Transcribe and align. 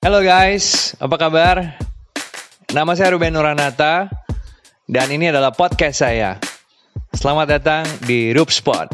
Halo 0.00 0.24
guys, 0.24 0.96
apa 0.96 1.12
kabar? 1.20 1.76
Nama 2.72 2.92
saya 2.96 3.12
Ruben 3.12 3.36
Nuranata 3.36 4.08
dan 4.88 5.12
ini 5.12 5.28
adalah 5.28 5.52
podcast 5.52 6.00
saya. 6.00 6.40
Selamat 7.12 7.60
datang 7.60 7.84
di 8.08 8.32
Roop 8.32 8.48
Spot. 8.48 8.88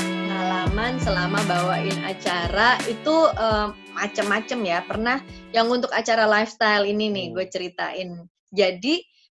pengalaman 0.00 0.96
selama 0.96 1.44
bawain 1.44 2.00
acara 2.08 2.80
itu 2.88 3.28
eh, 3.36 3.68
macem-macem 3.92 4.64
ya 4.64 4.80
pernah 4.88 5.20
yang 5.52 5.68
untuk 5.68 5.92
acara 5.92 6.24
lifestyle 6.24 6.88
ini 6.88 7.12
nih 7.12 7.36
gue 7.36 7.44
ceritain 7.52 8.16
jadi 8.48 8.94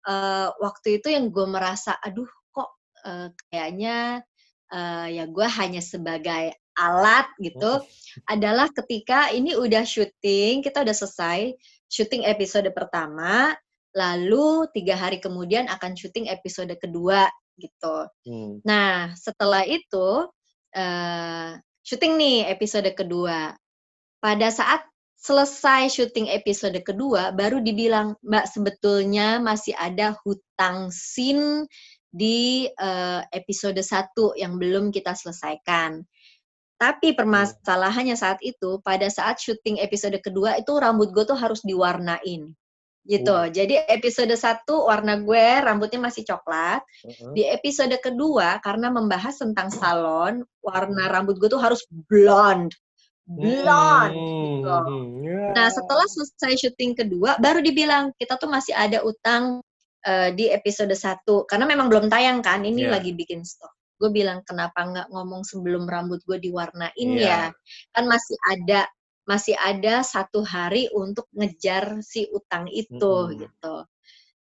eh, 0.04 0.48
waktu 0.52 1.00
itu 1.00 1.08
yang 1.08 1.32
gue 1.32 1.48
merasa 1.48 1.96
aduh 1.96 2.28
kok 2.52 2.76
eh, 3.08 3.32
kayaknya 3.48 4.20
eh, 4.68 5.16
ya 5.16 5.24
gue 5.32 5.48
hanya 5.48 5.80
sebagai 5.80 6.52
alat 6.78 7.26
gitu 7.38 7.80
adalah 8.26 8.70
ketika 8.70 9.30
ini 9.30 9.54
udah 9.54 9.82
syuting 9.86 10.62
kita 10.62 10.82
udah 10.82 10.94
selesai 10.94 11.54
syuting 11.86 12.26
episode 12.26 12.66
pertama 12.74 13.54
lalu 13.94 14.66
tiga 14.74 14.98
hari 14.98 15.22
kemudian 15.22 15.70
akan 15.70 15.94
syuting 15.94 16.26
episode 16.26 16.74
kedua 16.82 17.30
gitu 17.58 18.10
Hmm. 18.26 18.58
Nah, 18.66 19.14
setelah 19.14 19.62
itu 19.62 20.26
eh 20.74 21.54
syuting 21.84 22.18
nih 22.18 22.38
episode 22.50 22.90
kedua. 22.96 23.54
Pada 24.18 24.48
saat 24.48 24.82
selesai 25.20 25.92
syuting 25.92 26.32
episode 26.32 26.76
kedua, 26.80 27.30
baru 27.30 27.60
dibilang, 27.60 28.16
Mbak 28.24 28.46
sebetulnya 28.48 29.38
masih 29.38 29.76
ada 29.76 30.16
hutang 30.24 30.88
scene 30.90 31.68
di 32.08 32.66
eh, 32.66 33.20
episode 33.30 33.78
satu 33.84 34.32
yang 34.34 34.56
belum 34.56 34.90
kita 34.90 35.12
selesaikan. 35.12 36.02
Tapi 36.74 37.14
permasalahannya 37.14 38.18
saat 38.18 38.42
itu, 38.42 38.82
pada 38.82 39.06
saat 39.06 39.38
syuting 39.38 39.78
episode 39.78 40.18
kedua 40.18 40.58
itu 40.58 40.74
rambut 40.74 41.14
gue 41.14 41.24
tuh 41.24 41.38
harus 41.38 41.62
diwarnain. 41.62 42.50
Gitu. 43.04 43.28
Oh. 43.28 43.44
Jadi 43.44 43.76
episode 43.84 44.32
satu 44.32 44.88
warna 44.88 45.20
gue 45.20 45.44
rambutnya 45.60 46.00
masih 46.00 46.24
coklat. 46.24 46.80
Di 47.36 47.44
episode 47.52 47.92
kedua, 48.00 48.58
karena 48.64 48.88
membahas 48.88 49.36
tentang 49.36 49.68
salon, 49.68 50.40
warna 50.64 51.12
rambut 51.12 51.36
gue 51.36 51.52
tuh 51.52 51.60
harus 51.60 51.84
blonde. 52.08 52.72
Blonde. 53.28 54.16
gitu. 54.16 54.76
Nah, 55.52 55.68
setelah 55.68 56.06
selesai 56.08 56.64
syuting 56.64 56.96
kedua, 56.96 57.36
baru 57.36 57.60
dibilang, 57.60 58.12
kita 58.16 58.40
tuh 58.40 58.48
masih 58.48 58.72
ada 58.72 59.04
utang 59.04 59.60
eh, 60.04 60.32
di 60.36 60.48
episode 60.52 60.92
satu. 60.96 61.44
Karena 61.48 61.64
memang 61.68 61.88
belum 61.92 62.08
tayang 62.12 62.40
kan, 62.44 62.64
ini 62.64 62.88
Iya. 62.88 62.92
lagi 63.00 63.12
bikin 63.16 63.44
stok. 63.44 63.72
Gue 64.00 64.10
bilang, 64.10 64.42
kenapa 64.42 64.82
nggak 64.84 65.08
ngomong 65.14 65.42
sebelum 65.46 65.86
rambut 65.86 66.20
gue 66.26 66.38
diwarnain 66.42 66.92
Iya. 67.14 67.20
ya? 67.22 67.42
Kan 67.94 68.04
masih 68.10 68.36
ada 68.50 68.80
masih 69.24 69.56
ada 69.56 70.04
satu 70.04 70.44
hari 70.44 70.92
untuk 70.92 71.24
ngejar 71.32 72.04
si 72.04 72.28
utang 72.28 72.68
itu 72.68 72.92
Mm-mm. 73.00 73.40
gitu. 73.40 73.76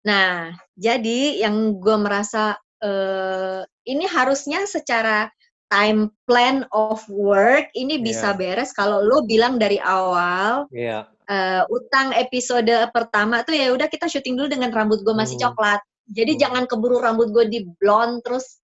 Nah, 0.08 0.56
jadi 0.72 1.44
yang 1.44 1.76
gue 1.76 1.96
merasa 2.00 2.56
eh, 2.80 3.60
ini 3.84 4.08
harusnya 4.08 4.64
secara 4.64 5.28
time 5.68 6.08
plan 6.24 6.64
of 6.72 7.04
work 7.12 7.68
ini 7.76 8.00
bisa 8.00 8.32
Iya. 8.32 8.38
beres 8.40 8.72
kalau 8.72 9.04
lo 9.04 9.20
bilang 9.28 9.60
dari 9.60 9.76
awal 9.76 10.64
Iya. 10.72 11.04
eh, 11.28 11.62
utang 11.68 12.16
episode 12.16 12.72
pertama 12.90 13.44
tuh 13.44 13.52
ya 13.52 13.68
udah 13.70 13.84
kita 13.86 14.08
syuting 14.08 14.34
dulu 14.34 14.48
dengan 14.48 14.72
rambut 14.72 15.04
gue 15.04 15.12
masih 15.12 15.36
Hmm. 15.36 15.52
coklat. 15.52 15.78
Jadi 16.08 16.32
Hmm. 16.34 16.40
jangan 16.40 16.64
keburu 16.64 16.96
rambut 16.98 17.28
gue 17.30 17.44
di 17.46 17.60
blonde 17.76 18.24
terus 18.24 18.64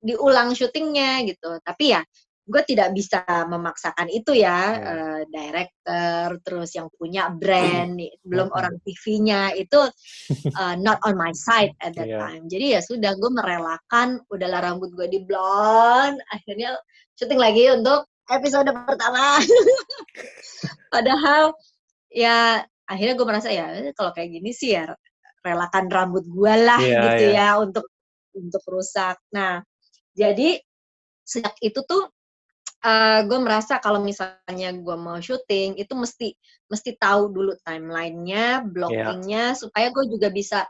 diulang 0.00 0.56
syutingnya 0.56 1.22
gitu. 1.28 1.60
Tapi 1.62 1.84
ya 1.94 2.02
gue 2.50 2.62
tidak 2.66 2.90
bisa 2.98 3.22
memaksakan 3.46 4.10
itu 4.10 4.34
ya, 4.34 4.74
Iya. 4.74 4.90
eh, 4.90 5.20
director 5.30 6.26
terus 6.42 6.74
yang 6.74 6.90
punya 6.98 7.30
brand, 7.30 7.94
nih, 7.94 8.10
belum 8.26 8.50
Hmm. 8.50 8.58
orang 8.58 8.74
TV-nya 8.82 9.54
itu 9.54 9.78
eh, 10.50 10.74
not 10.82 10.98
on 11.06 11.14
my 11.14 11.30
side 11.30 11.70
at 11.78 11.94
that 11.94 12.10
Iya. 12.10 12.18
time. 12.18 12.50
Jadi 12.50 12.66
ya 12.74 12.80
sudah 12.82 13.14
gue 13.14 13.30
merelakan 13.30 14.18
udahlah 14.34 14.66
rambut 14.66 14.90
gue 14.98 15.06
di 15.06 15.22
blonde, 15.22 16.18
akhirnya 16.34 16.74
syuting 17.14 17.38
lagi 17.38 17.70
untuk 17.70 18.08
episode 18.26 18.66
pertama. 18.82 19.38
Padahal 20.92 21.54
ya 22.10 22.58
akhirnya 22.90 23.14
gue 23.14 23.26
merasa 23.28 23.48
ya 23.54 23.70
eh, 23.78 23.94
kalau 23.94 24.10
kayak 24.10 24.26
gini 24.34 24.50
sih 24.50 24.74
ya 24.74 24.90
relakan 25.46 25.86
rambut 25.86 26.26
gue 26.26 26.54
lah 26.66 26.82
Iya, 26.82 27.00
gitu 27.06 27.24
iya. 27.30 27.54
ya 27.54 27.62
untuk 27.62 27.86
untuk 28.34 28.62
rusak. 28.66 29.16
Nah 29.34 29.62
jadi 30.14 30.58
sejak 31.24 31.54
itu 31.62 31.80
tuh 31.86 32.10
eh 32.80 33.20
gue 33.28 33.38
merasa 33.44 33.76
kalau 33.76 34.00
misalnya 34.00 34.72
gue 34.72 34.96
mau 34.96 35.20
syuting 35.20 35.76
itu 35.76 35.92
mesti 35.92 36.32
mesti 36.64 36.96
tahu 36.96 37.28
dulu 37.28 37.52
timelinenya, 37.60 38.64
blockingnya 38.64 39.52
supaya 39.52 39.92
gue 39.92 40.04
juga 40.08 40.32
bisa 40.32 40.64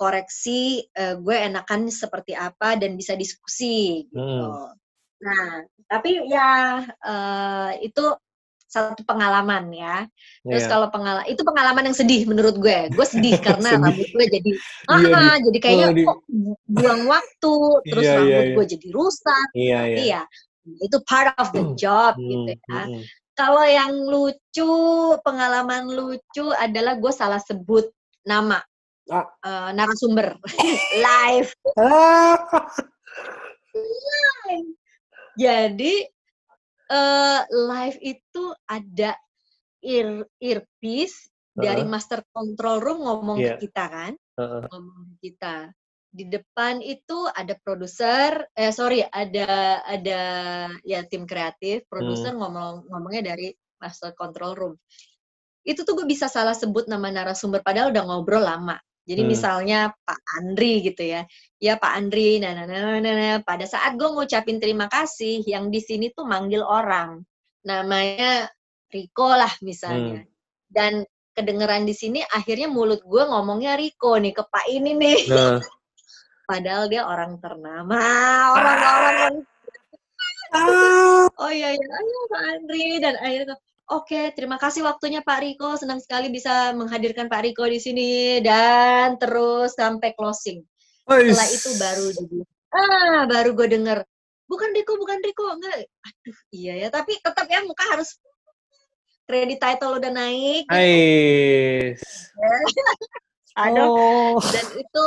koreksi 0.00 0.80
eh, 0.96 1.20
gue 1.20 1.36
enakan 1.36 1.92
seperti 1.92 2.32
apa 2.32 2.80
dan 2.80 2.96
bisa 2.96 3.12
diskusi 3.12 4.08
gitu. 4.08 4.48
Hmm. 4.48 4.72
Nah 5.20 5.68
tapi 5.84 6.24
ya 6.32 6.80
eh, 6.88 7.70
itu 7.84 8.08
satu 8.70 9.02
pengalaman 9.02 9.66
ya. 9.74 10.06
Terus 10.46 10.64
Iya. 10.64 10.70
kalau 10.70 10.86
pengalaman 10.94 11.26
itu 11.26 11.42
pengalaman 11.42 11.90
yang 11.90 11.96
sedih 11.98 12.22
menurut 12.30 12.54
gue. 12.56 12.86
Gue 12.94 13.02
sedih 13.02 13.34
karena 13.46 13.74
Sedih. 13.74 13.82
rambut 13.82 14.08
gue 14.14 14.26
jadi 14.30 14.50
ah, 14.86 14.98
Iya, 15.02 15.16
ah, 15.18 15.36
jadi 15.42 15.58
kayaknya 15.58 15.86
oh, 15.90 15.94
kok 16.06 16.18
buang 16.70 17.02
waktu, 17.04 17.54
terus 17.90 18.04
Iya, 18.06 18.14
iya, 18.14 18.18
rambut 18.22 18.38
iya. 18.46 18.54
gue 18.54 18.66
jadi 18.70 18.86
rusak. 18.94 19.48
Iya, 19.52 19.78
Tapi 19.82 20.02
iya. 20.06 20.22
ya 20.22 20.22
itu 20.80 20.96
part 21.02 21.34
of 21.34 21.50
the 21.50 21.64
job 21.74 22.14
Hmm, 22.14 22.28
gitu 22.30 22.52
ya. 22.54 22.82
hmm, 22.86 22.94
hmm. 22.94 23.02
Kalau 23.34 23.64
yang 23.64 23.92
lucu, 24.06 24.72
pengalaman 25.24 25.88
lucu 25.88 26.46
adalah 26.54 26.94
gue 26.94 27.10
salah 27.10 27.40
sebut 27.40 27.88
nama 28.22 28.60
Ah. 29.10 29.26
eh, 29.42 29.70
narasumber 29.74 30.38
live. 31.02 31.50
Jadi 35.34 35.94
eh, 36.90 37.40
live 37.48 37.98
itu 38.02 38.44
ada 38.66 39.14
ear 39.80 40.26
earpiece 40.42 41.30
dari 41.56 41.82
Heeh. 41.82 41.90
master 41.90 42.20
control 42.34 42.78
room 42.82 42.98
ngomong 43.06 43.38
Iya. 43.40 43.56
ke 43.56 43.66
kita 43.70 43.84
kan, 43.88 44.12
Heeh. 44.38 44.64
ngomong 44.68 44.98
ke 45.06 45.14
kita. 45.30 45.56
Di 46.10 46.24
depan 46.26 46.82
itu 46.82 47.30
ada 47.30 47.54
produser, 47.62 48.50
eh 48.58 48.74
sorry, 48.74 49.06
ada 49.06 49.78
ada 49.86 50.20
ya 50.82 51.06
tim 51.06 51.22
kreatif, 51.22 51.86
produser 51.86 52.34
ngomong 52.34 52.90
ngomongnya 52.90 53.30
dari 53.34 53.54
master 53.78 54.10
control 54.18 54.52
room. 54.58 54.74
Itu 55.62 55.86
tuh 55.86 55.94
gue 56.02 56.06
bisa 56.10 56.26
salah 56.26 56.56
sebut 56.56 56.90
nama 56.90 57.08
narasumber 57.14 57.62
padahal 57.62 57.94
udah 57.94 58.02
ngobrol 58.10 58.42
lama. 58.42 58.74
Jadi 59.10 59.26
Hmm. 59.26 59.30
misalnya 59.34 59.78
Pak 60.06 60.20
Andri 60.38 60.86
gitu 60.86 61.02
ya, 61.02 61.26
ya 61.58 61.74
Pak 61.74 61.92
Andri, 61.98 62.38
nah, 62.38 62.54
nah, 62.54 62.62
nah, 62.70 63.02
nah, 63.02 63.14
nah. 63.18 63.38
pada 63.42 63.66
saat 63.66 63.98
gue 63.98 64.06
ngucapin 64.06 64.62
terima 64.62 64.86
kasih, 64.86 65.42
yang 65.50 65.66
di 65.74 65.82
sini 65.82 66.14
tuh 66.14 66.30
manggil 66.30 66.62
orang, 66.62 67.18
namanya 67.66 68.46
Riko 68.94 69.34
lah 69.34 69.50
misalnya, 69.66 70.22
dan 70.70 71.02
kedengeran 71.34 71.90
di 71.90 71.94
sini 71.98 72.22
akhirnya 72.22 72.70
mulut 72.70 73.02
gue 73.02 73.22
ngomongnya 73.26 73.74
Riko 73.74 74.14
nih 74.14 74.30
ke 74.30 74.46
Pak 74.46 74.66
ini 74.70 74.94
nih, 74.94 75.20
Nah. 75.26 75.58
padahal 76.50 76.86
dia 76.86 77.02
orang 77.02 77.34
ternama, 77.42 77.98
orang-orang 78.54 79.42
oh 80.50 81.50
iya 81.50 81.70
iya. 81.74 81.86
Ayo 81.86 82.18
Pak 82.30 82.42
Andri. 82.42 82.98
Dan 82.98 83.14
akhirnya 83.18 83.56
oke 83.90 84.20
terima 84.38 84.56
kasih 84.56 84.86
waktunya 84.86 85.20
Pak 85.20 85.38
Riko. 85.42 85.74
Senang 85.74 85.98
sekali 85.98 86.30
bisa 86.30 86.70
menghadirkan 86.72 87.26
Pak 87.26 87.42
Riko 87.42 87.66
di 87.66 87.82
sini. 87.82 88.38
Dan 88.38 89.18
terus 89.18 89.74
sampai 89.74 90.14
closing. 90.14 90.62
Setelah 91.04 91.48
itu 91.50 91.70
baru 91.74 92.06
ah 92.70 93.26
baru 93.26 93.50
gue 93.58 93.66
denger. 93.66 93.98
Bukan 94.46 94.70
Riko 94.74 94.94
bukan 94.98 95.18
Riko 95.22 95.46
enggak. 95.50 95.90
Aduh 96.06 96.38
iya 96.54 96.86
ya. 96.86 96.88
Tapi 96.88 97.18
tetap 97.18 97.46
ya 97.50 97.66
muka 97.66 97.84
harus 97.90 98.18
kredit 99.26 99.58
title 99.62 99.98
udah 99.98 100.10
naik. 100.10 100.64
Ais. 100.70 102.02
aduh. 103.62 103.94
Oh. 103.94 104.38
dan 104.42 104.66
itu 104.78 105.04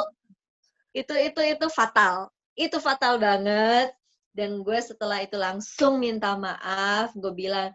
itu 0.96 1.14
itu 1.32 1.42
itu 1.56 1.68
fatal. 1.72 2.32
Itu 2.56 2.78
fatal 2.84 3.20
banget. 3.20 3.96
Dan 4.34 4.66
gue 4.66 4.80
setelah 4.82 5.22
itu 5.22 5.36
langsung 5.40 6.00
minta 6.00 6.36
maaf. 6.40 7.12
Gue 7.16 7.32
bilang 7.32 7.72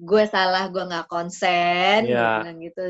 gue 0.00 0.24
salah 0.26 0.64
gue 0.72 0.80
nggak 0.80 1.06
konsen 1.12 2.08
gue 2.08 2.16
Iya. 2.16 2.40
bilang 2.40 2.58
gitu. 2.64 2.84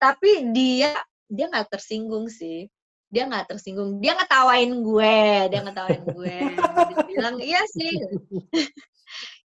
Tapi 0.00 0.30
dia 0.56 0.96
dia 1.28 1.46
nggak 1.46 1.68
tersinggung 1.68 2.32
sih. 2.32 2.64
Dia 3.12 3.28
nggak 3.28 3.52
tersinggung. 3.52 4.00
Dia 4.00 4.16
ngetawain 4.16 4.72
gue 4.72 5.16
dia 5.52 5.60
ngetawain 5.60 6.02
gue. 6.08 6.36
Dia 6.48 7.04
bilang 7.04 7.36
iya 7.38 7.60
sih. 7.68 7.92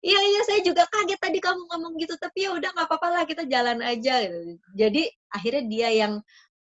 Iya 0.04 0.20
iya 0.20 0.42
saya 0.44 0.60
juga 0.60 0.84
kaget 0.92 1.16
tadi 1.16 1.40
kamu 1.40 1.64
ngomong 1.72 1.96
gitu 1.96 2.20
tapi 2.20 2.44
ya 2.44 2.52
udah 2.52 2.76
nggak 2.76 2.84
apa-apa 2.92 3.08
lah 3.08 3.24
kita 3.24 3.48
jalan 3.48 3.80
aja 3.80 4.20
gitu. 4.28 4.60
jadi 4.76 5.08
akhirnya 5.32 5.64
dia 5.72 5.90
yang 5.96 6.14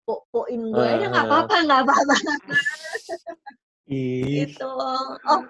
po-poin 0.06 0.62
gue 0.70 0.90
ya 1.02 1.10
nggak 1.10 1.26
apa-apa 1.26 1.56
nggak 1.66 1.82
apa-apa 1.82 2.16
gitu 3.90 4.70
oh 4.70 5.42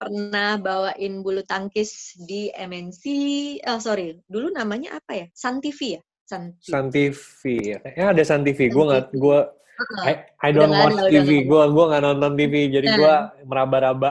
pernah 0.00 0.56
bawain 0.56 1.20
bulu 1.20 1.44
tangkis 1.44 2.16
di 2.24 2.48
MNC. 2.56 3.04
Oh 3.68 3.76
sorry, 3.76 4.16
dulu 4.24 4.48
namanya 4.48 4.96
apa 4.96 5.12
ya? 5.12 5.26
Sun 5.36 5.60
TV 5.60 6.00
ya? 6.00 6.02
Sun 6.24 6.56
TV. 6.56 6.70
Sun 6.72 6.86
TV 6.88 7.40
ya. 7.76 7.78
Ada 8.08 8.22
Sun 8.24 8.42
TV. 8.48 8.72
Gue 8.72 8.84
nggak, 8.88 9.12
gue 9.12 9.38
I, 10.08 10.12
I 10.40 10.50
don't 10.56 10.72
watch 10.72 10.96
ada, 10.96 11.12
TV. 11.12 11.44
Gue 11.44 11.62
gue 11.68 11.84
nggak 11.84 12.02
nonton 12.02 12.32
TV. 12.40 12.54
Jadi 12.72 12.88
nah. 12.88 12.96
gue 12.96 13.14
meraba-raba. 13.44 14.10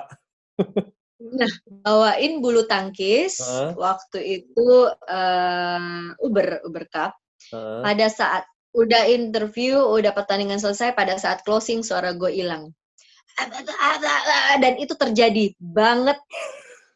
nah, 1.39 1.51
bawain 1.81 2.37
bulu 2.37 2.69
tangkis 2.69 3.41
huh? 3.41 3.73
waktu 3.73 4.45
itu 4.45 4.69
uh, 4.93 6.13
Uber 6.21 6.61
Uber 6.69 6.85
Cup. 6.93 7.17
Uh. 7.49 7.81
Pada 7.81 8.13
saat 8.13 8.45
udah 8.77 9.09
interview, 9.09 9.81
udah 9.81 10.13
pertandingan 10.13 10.61
selesai, 10.61 10.93
pada 10.93 11.17
saat 11.17 11.41
closing 11.41 11.81
suara 11.81 12.13
gue 12.13 12.29
hilang 12.29 12.69
dan 14.61 14.73
itu 14.77 14.93
terjadi 14.95 15.53
banget. 15.59 16.17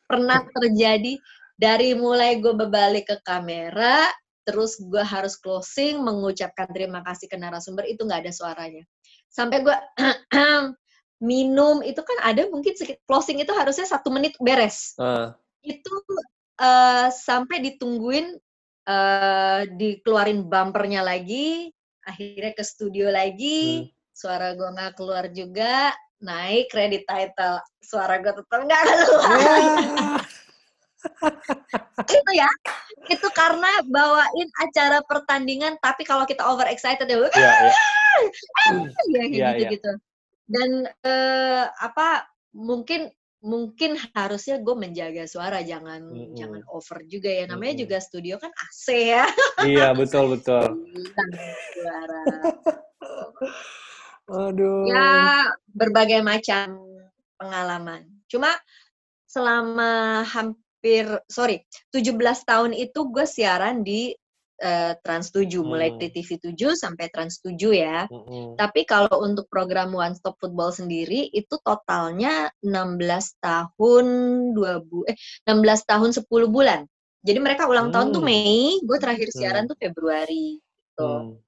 Pernah 0.08 0.46
terjadi. 0.52 1.18
Dari 1.54 1.94
mulai 1.94 2.42
gue 2.42 2.52
berbalik 2.52 3.08
ke 3.08 3.18
kamera 3.24 4.10
terus 4.44 4.76
gue 4.76 5.00
harus 5.00 5.40
closing 5.40 6.04
mengucapkan 6.04 6.68
terima 6.76 7.00
kasih 7.08 7.32
ke 7.32 7.40
narasumber 7.40 7.88
itu 7.88 8.04
nggak 8.04 8.28
ada 8.28 8.34
suaranya. 8.36 8.84
Sampai 9.32 9.64
gue 9.64 9.78
minum 11.24 11.80
itu 11.80 12.04
kan 12.04 12.18
ada 12.28 12.52
mungkin 12.52 12.76
closing 13.08 13.40
itu 13.40 13.52
harusnya 13.56 13.88
satu 13.88 14.12
menit 14.12 14.36
beres. 14.44 14.94
Uh. 15.00 15.32
itu 15.64 15.96
uh, 16.60 17.08
sampai 17.08 17.64
ditungguin 17.64 18.36
uh, 18.84 19.64
dikeluarin 19.80 20.44
bumpernya 20.44 21.00
lagi 21.00 21.72
akhirnya 22.04 22.52
ke 22.52 22.64
studio 22.68 23.08
lagi. 23.08 23.88
Hmm. 23.88 23.92
suara 24.14 24.54
gue 24.54 24.70
nggak 24.70 24.94
keluar 24.94 25.26
juga 25.34 25.90
naik 26.24 26.72
kredit 26.72 27.04
title 27.06 27.60
suara 27.84 28.18
gue 28.24 28.32
tetap 28.32 28.60
nggak 28.64 28.82
keluar 28.88 29.40
yeah. 29.44 30.18
itu 32.08 32.32
ya 32.32 32.50
itu 33.12 33.28
karena 33.36 33.68
bawain 33.92 34.50
acara 34.64 35.04
pertandingan 35.04 35.76
tapi 35.84 36.08
kalau 36.08 36.24
kita 36.24 36.40
over 36.48 36.64
excited 36.72 37.06
ya 37.12 37.20
yeah, 37.20 37.28
yeah. 37.36 37.60
ya 39.12 39.24
yeah, 39.28 39.52
gitu 39.60 39.76
gitu 39.76 39.92
dan 40.48 40.70
uh, 41.04 41.68
apa 41.84 42.28
mungkin 42.56 43.12
mungkin 43.44 44.00
harusnya 44.16 44.64
gue 44.64 44.72
menjaga 44.72 45.28
suara 45.28 45.60
jangan 45.68 46.00
mm 46.08 46.16
-hmm. 46.16 46.36
jangan 46.40 46.62
over 46.72 47.04
juga 47.12 47.28
ya 47.28 47.44
namanya 47.52 47.60
mm 47.60 47.68
-hmm. 47.76 47.84
juga 47.84 47.98
studio 48.00 48.36
kan 48.40 48.52
AC 48.56 48.86
ya 49.12 49.26
iya 49.68 49.92
betul 49.92 50.40
betul 50.40 50.88
suara 51.76 52.22
Aduh. 54.32 54.88
Ya, 54.88 55.52
berbagai 55.74 56.24
macam 56.24 56.80
pengalaman. 57.36 58.08
Cuma 58.32 58.56
selama 59.28 60.24
hampir, 60.24 61.10
sorry, 61.28 61.66
17 61.92 62.16
tahun 62.48 62.72
itu 62.72 63.00
gue 63.12 63.26
siaran 63.28 63.84
di 63.84 64.16
uh, 64.64 64.94
Trans 65.04 65.34
7, 65.34 65.50
hmm. 65.50 65.66
mulai 65.66 65.90
di 66.00 66.08
TV 66.14 66.40
7 66.40 66.78
sampai 66.78 67.12
Trans 67.12 67.44
7 67.44 67.58
ya. 67.74 68.08
Hmm. 68.08 68.56
Tapi 68.56 68.88
kalau 68.88 69.26
untuk 69.26 69.50
program 69.52 69.92
One 69.92 70.16
Stop 70.16 70.40
Football 70.40 70.72
sendiri, 70.72 71.28
itu 71.36 71.60
totalnya 71.66 72.48
16 72.64 73.44
tahun, 73.44 74.06
2 74.56 74.88
bu 74.88 75.04
eh, 75.10 75.18
16 75.50 75.90
tahun 75.90 76.10
10 76.16 76.30
bulan. 76.48 76.88
Jadi 77.24 77.40
mereka 77.40 77.68
ulang 77.68 77.92
hmm. 77.92 77.96
tahun 77.96 78.08
tuh 78.16 78.24
hmm. 78.24 78.30
Mei, 78.30 78.80
gue 78.84 78.98
terakhir 79.00 79.30
siaran 79.32 79.68
hmm. 79.68 79.72
tuh 79.74 79.78
Februari. 79.80 80.60
Gitu. 80.60 81.10
Hmm. 81.10 81.40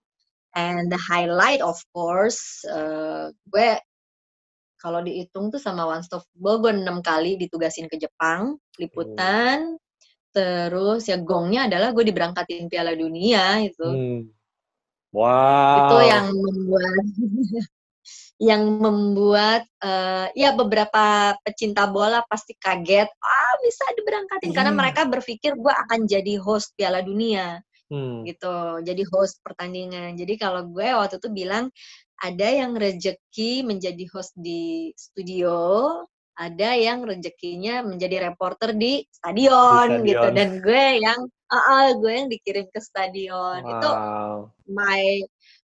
And 0.55 0.87
the 0.87 0.99
highlight 0.99 1.59
of 1.59 1.75
course, 1.91 2.63
uh, 2.63 3.27
gue 3.51 3.75
kalau 4.79 5.03
dihitung 5.03 5.51
tuh 5.51 5.59
sama 5.59 5.83
One 5.83 6.05
Stop 6.05 6.23
Football, 6.31 6.57
gue 6.63 6.71
enam 6.79 7.03
kali 7.03 7.35
ditugasin 7.35 7.91
ke 7.91 7.99
Jepang, 7.99 8.55
liputan. 8.79 9.75
Hmm. 9.75 9.81
Terus 10.35 11.07
ya 11.07 11.19
gongnya 11.19 11.67
adalah 11.67 11.91
gue 11.91 12.03
diberangkatin 12.07 12.71
Piala 12.71 12.95
Dunia 12.95 13.59
itu. 13.65 13.83
Hmm. 13.83 14.21
Wow. 15.15 15.75
Itu 15.79 15.97
yang 16.07 16.27
membuat 16.31 17.05
yang 18.51 18.63
membuat 18.67 19.63
uh, 19.79 20.27
ya 20.35 20.51
beberapa 20.51 21.33
pecinta 21.39 21.87
bola 21.87 22.19
pasti 22.27 22.51
kaget 22.59 23.07
ah 23.07 23.53
bisa 23.63 23.87
diberangkatin 23.95 24.51
hmm. 24.51 24.57
karena 24.59 24.73
mereka 24.75 25.07
berpikir 25.07 25.55
gue 25.55 25.71
akan 25.71 26.03
jadi 26.03 26.35
host 26.43 26.75
Piala 26.75 26.99
Dunia 26.99 27.63
hmm. 27.91 28.25
gitu 28.25 28.81
jadi 28.85 29.03
host 29.13 29.41
pertandingan 29.41 30.15
jadi 30.17 30.33
kalau 30.39 30.65
gue 30.69 30.87
waktu 30.95 31.17
itu 31.21 31.29
bilang 31.31 31.69
ada 32.23 32.47
yang 32.47 32.71
rejeki 32.73 33.67
menjadi 33.67 34.07
host 34.13 34.31
di 34.39 34.91
studio 34.95 35.99
ada 36.35 36.75
yang 36.75 37.07
rezekinya 37.07 37.79
menjadi 37.79 38.27
reporter 38.27 38.75
di 38.75 39.07
stadion, 39.07 40.03
di 40.03 40.11
stadion. 40.11 40.11
gitu 40.11 40.27
dan 40.35 40.49
gue 40.59 40.85
yang 40.99 41.19
uh, 41.47 41.55
uh, 41.55 41.87
gue 41.95 42.11
yang 42.11 42.27
dikirim 42.27 42.67
ke 42.67 42.79
stadion 42.83 43.63
wow. 43.63 43.71
itu 43.71 43.91
my 44.67 45.23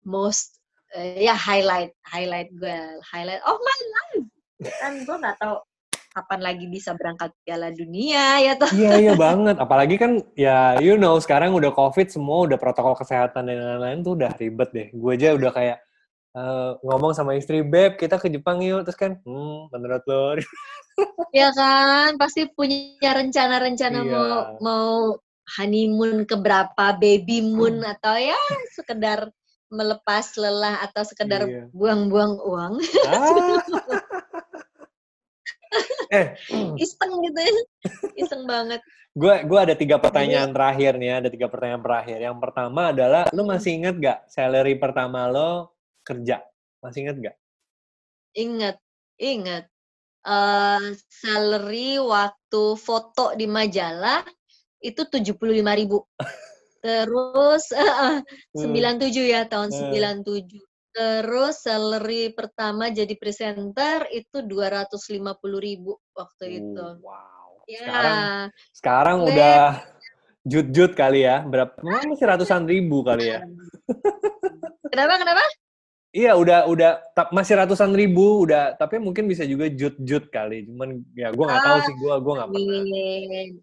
most 0.07 0.63
uh, 0.95 1.19
ya 1.19 1.36
highlight 1.36 1.92
highlight 2.07 2.48
gue 2.56 2.80
highlight 3.04 3.44
of 3.44 3.59
my 3.59 3.80
life 3.92 4.25
kan 4.80 5.04
gue 5.04 5.16
nggak 5.19 5.36
tahu 5.44 5.59
kapan 6.13 6.39
lagi 6.45 6.65
bisa 6.69 6.94
berangkat 6.94 7.33
Piala 7.42 7.74
Dunia 7.74 8.39
ya 8.39 8.54
tuh. 8.54 8.69
Iya 8.71 9.01
iya 9.01 9.13
banget, 9.18 9.57
apalagi 9.57 9.98
kan 9.98 10.21
ya 10.38 10.77
you 10.77 10.95
know 10.95 11.18
sekarang 11.18 11.57
udah 11.57 11.74
COVID 11.74 12.13
semua 12.13 12.45
udah 12.45 12.62
protokol 12.62 12.94
kesehatan 12.94 13.50
dan 13.50 13.57
lain-lain 13.57 14.06
tuh 14.06 14.13
udah 14.15 14.31
ribet 14.38 14.69
deh. 14.69 14.88
Gue 14.94 15.18
aja 15.18 15.33
udah 15.33 15.51
kayak 15.51 15.77
uh, 16.38 16.77
ngomong 16.81 17.13
sama 17.15 17.38
istri 17.38 17.62
beb 17.62 17.95
kita 17.98 18.18
ke 18.18 18.27
Jepang 18.30 18.62
yuk 18.62 18.86
terus 18.86 18.98
kan 18.98 19.18
hmm 19.24 19.69
menurut 19.74 20.04
lo 20.10 20.38
ya 21.38 21.50
kan 21.54 22.18
pasti 22.21 22.50
punya 22.54 23.13
rencana-rencana 23.18 24.00
iya. 24.06 24.12
mau 24.13 24.30
mau 24.62 24.92
honeymoon 25.57 26.24
ke 26.30 26.36
berapa 26.38 26.98
baby 26.98 27.42
moon 27.44 27.81
hmm. 27.81 27.94
atau 27.98 28.16
ya 28.18 28.38
sekedar 28.74 29.30
melepas 29.74 30.38
lelah 30.38 30.86
atau 30.86 31.01
sekedar 31.01 31.50
iya. 31.50 31.66
buang-buang 31.74 32.38
iya. 32.38 32.45
uang 32.45 32.74
ah. 33.09 33.57
eh. 36.13 36.27
Iseng 36.77 37.12
gitu 37.25 37.39
ya. 37.42 37.54
Iseng 38.21 38.45
banget. 38.45 38.80
Gue 39.13 39.45
gue 39.45 39.60
ada 39.60 39.74
tiga 39.77 39.98
pertanyaan 39.98 40.50
Jadi, 40.50 40.57
terakhir 40.57 40.92
nih 40.98 41.12
ada 41.21 41.30
tiga 41.33 41.48
pertanyaan 41.50 41.81
terakhir. 41.81 42.18
Yang 42.21 42.38
pertama 42.38 42.81
adalah 42.94 43.24
lu 43.33 43.44
masih 43.45 43.81
inget 43.81 43.95
gak 43.98 44.19
salary 44.30 44.77
pertama 44.77 45.25
lo 45.30 45.74
kerja? 46.06 46.42
Masih 46.81 47.10
inget 47.10 47.18
gak 47.19 47.38
inget 48.33 48.77
inget 49.21 49.69
uh, 50.25 50.81
salary 51.07 52.02
waktu 52.02 52.64
foto 52.76 53.38
di 53.38 53.45
majalah 53.45 54.26
itu 54.83 55.06
tujuh 55.07 55.38
puluh 55.38 55.56
lima 55.56 55.78
ribu. 55.78 56.04
Terus 56.83 57.71
sembilan 58.59 58.99
uh, 58.99 58.99
tujuh 59.07 59.26
ya 59.31 59.47
tahun 59.47 59.71
hmm. 59.71 59.78
sembilan 59.80 60.16
tujuh 60.28 60.64
Terus 60.94 61.66
salary 61.66 62.30
pertama 62.38 62.94
jadi 62.94 63.18
presenter 63.18 64.06
itu 64.14 64.45
250 64.45 65.02
ribu 65.57 65.97
waktu 66.14 66.44
uh, 66.45 66.57
itu. 66.62 66.85
Wow. 67.02 67.66
Ya. 67.66 67.81
Sekarang, 67.81 68.18
sekarang 68.78 69.18
udah 69.26 69.59
jut-jut 70.45 70.94
kali 70.94 71.26
ya. 71.26 71.42
Berapa? 71.42 71.81
Masih 71.81 72.30
ratusan 72.30 72.69
ribu 72.69 73.02
kali 73.02 73.33
ya. 73.33 73.42
kenapa? 74.94 75.18
Kenapa? 75.18 75.44
Iya, 76.14 76.38
udah 76.38 76.69
udah 76.69 76.92
masih 77.33 77.57
ratusan 77.57 77.90
ribu 77.97 78.45
udah, 78.45 78.78
tapi 78.78 79.02
mungkin 79.02 79.26
bisa 79.26 79.50
juga 79.50 79.66
jut-jut 79.66 80.30
kali. 80.30 80.69
Cuman 80.69 81.02
ya 81.18 81.33
gue 81.33 81.42
nggak 81.42 81.57
ah, 81.57 81.66
tahu 81.66 81.78
sih, 81.90 81.95
gue 81.97 82.14
gue 82.21 82.33
nggak 82.38 82.50
pernah. 82.54 82.81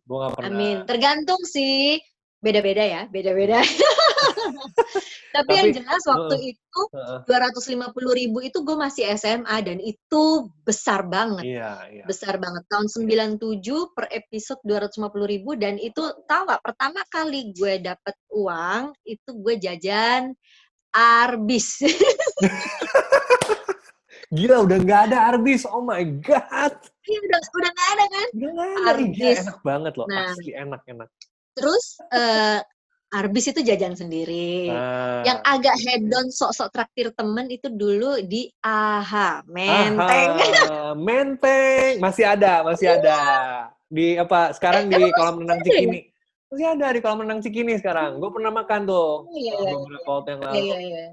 Gue 0.03 0.17
nggak 0.19 0.35
pernah. 0.35 0.51
Amin. 0.51 0.77
Tergantung 0.83 1.43
sih, 1.47 2.03
beda-beda 2.41 2.83
ya, 2.83 3.03
beda-beda. 3.07 3.61
Tapi, 3.61 3.77
Tapi 5.37 5.51
yang 5.55 5.71
jelas 5.77 6.03
waktu 6.09 6.35
uh, 6.35 6.51
itu 6.51 6.81
dua 7.29 7.39
ratus 7.47 7.65
lima 7.69 7.93
puluh 7.93 8.17
ribu 8.17 8.41
itu 8.41 8.65
gue 8.65 8.77
masih 8.77 9.07
SMA 9.15 9.57
dan 9.63 9.79
itu 9.79 10.49
besar 10.65 11.07
banget, 11.07 11.45
iya, 11.45 11.85
iya. 11.93 12.05
besar 12.09 12.41
banget. 12.41 12.65
Tahun 12.67 12.89
97 12.89 13.37
per 13.95 14.09
episode 14.11 14.61
dua 14.65 14.83
ratus 14.85 14.97
lima 14.99 15.13
puluh 15.13 15.29
ribu 15.29 15.55
dan 15.55 15.77
itu 15.77 16.03
gak 16.27 16.65
pertama 16.65 17.05
kali 17.13 17.53
gue 17.55 17.79
dapet 17.85 18.17
uang 18.33 18.97
itu 19.05 19.31
gue 19.37 19.55
jajan 19.61 20.35
arbis. 20.91 21.79
Gila 24.31 24.63
udah 24.63 24.79
nggak 24.79 25.01
ada 25.11 25.35
arbis, 25.35 25.67
oh 25.67 25.83
my 25.83 26.07
god. 26.23 26.75
Iya 27.03 27.19
udah 27.19 27.39
udah 27.51 27.71
nggak 27.75 27.91
ada 27.91 28.05
kan? 28.07 28.29
Gak 28.31 28.51
ada. 28.55 28.63
Iya, 28.63 28.87
arbis. 28.87 29.39
enak 29.43 29.59
banget 29.67 29.93
loh, 29.99 30.07
nah, 30.07 30.31
asli 30.31 30.53
enak 30.55 30.83
enak. 30.87 31.09
Terus 31.55 31.99
uh, 32.15 32.61
Arbis 33.11 33.51
itu 33.51 33.67
jajan 33.67 33.99
sendiri. 33.99 34.71
Ah. 34.71 35.27
Yang 35.27 35.39
agak 35.43 35.77
hedon 35.83 36.31
sok-sok 36.31 36.71
traktir 36.71 37.11
temen 37.11 37.51
itu 37.51 37.67
dulu 37.67 38.23
di 38.23 38.47
AHA, 38.63 39.51
Menteng. 39.51 40.31
Aha, 40.39 40.95
Menteng, 40.95 41.99
masih 41.99 42.23
ada, 42.31 42.63
masih 42.63 42.87
iya. 42.87 42.99
ada. 43.03 43.21
Di 43.91 44.15
apa? 44.15 44.55
Sekarang 44.55 44.87
eh, 44.87 44.95
di 44.95 45.11
kolam 45.11 45.43
renang 45.43 45.59
Cikini. 45.67 46.07
Masih 46.55 46.67
ada 46.71 46.87
di 46.95 47.01
kolam 47.03 47.27
renang 47.27 47.43
Cikini 47.43 47.75
sekarang. 47.83 48.23
Gue 48.23 48.31
pernah 48.31 48.55
makan 48.55 48.87
tuh. 48.87 49.27
Oh, 49.27 49.35
iya, 49.35 49.59
iya. 49.59 49.75
Beberapa 49.75 50.11
waktu 50.15 50.29
yang 50.31 50.41
lalu. 50.47 50.55
Iya, 50.55 50.77
iya. 50.79 51.07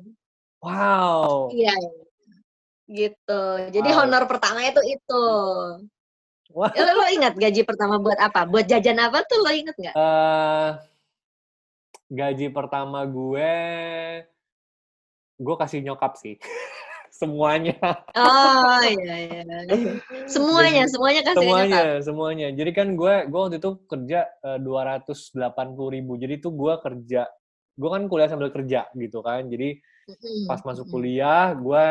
Wow. 0.62 1.50
Iya, 1.50 1.74
iya. 1.82 1.92
Gitu. 2.94 3.42
Jadi 3.74 3.90
wow. 3.90 4.06
honor 4.06 4.24
pertama 4.30 4.62
itu 4.62 4.82
itu. 4.86 5.26
Wah. 6.58 6.74
Ya, 6.74 6.90
lo 6.90 7.06
ingat 7.14 7.38
gaji 7.38 7.62
pertama 7.62 8.02
buat 8.02 8.18
apa? 8.18 8.50
Buat 8.50 8.66
jajan 8.66 8.98
apa 8.98 9.22
tuh 9.30 9.46
lo 9.46 9.54
inget 9.54 9.78
nggak? 9.78 9.94
Uh, 9.94 10.82
gaji 12.10 12.50
pertama 12.50 13.06
gue, 13.06 13.54
gue 15.38 15.56
kasih 15.62 15.86
nyokap 15.86 16.18
sih. 16.18 16.42
semuanya. 17.18 17.78
Oh 18.14 18.82
iya 18.86 19.16
iya. 19.26 19.42
Semuanya, 20.34 20.86
Jadi, 20.86 20.94
semuanya 20.94 21.22
kasih 21.26 21.38
Semuanya, 21.42 21.82
nyokap. 21.82 22.06
semuanya. 22.06 22.48
Jadi 22.54 22.72
kan 22.74 22.88
gue 22.94 23.16
gue 23.26 23.40
waktu 23.42 23.58
itu 23.58 23.72
kerja 23.90 24.20
eh, 24.30 24.60
dua 24.62 24.82
ratus 24.86 25.34
delapan 25.34 25.74
puluh 25.74 25.94
ribu. 25.98 26.14
Jadi 26.18 26.42
tuh 26.42 26.54
gue 26.54 26.74
kerja, 26.78 27.26
gue 27.74 27.90
kan 27.90 28.06
kuliah 28.06 28.30
sambil 28.30 28.50
kerja 28.54 28.86
gitu 28.94 29.22
kan. 29.26 29.46
Jadi 29.50 29.82
pas 30.46 30.62
masuk 30.62 30.88
kuliah, 30.90 31.58
gue 31.58 31.86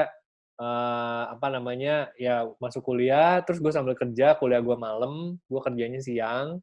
uh, 0.61 1.25
apa 1.33 1.47
namanya 1.53 2.11
ya 2.17 2.49
masuk 2.61 2.85
kuliah 2.85 3.41
terus 3.45 3.61
gue 3.61 3.73
sambil 3.73 3.97
kerja 3.97 4.37
kuliah 4.37 4.61
gue 4.61 4.77
malam 4.77 5.37
gue 5.49 5.61
kerjanya 5.61 6.01
siang 6.01 6.61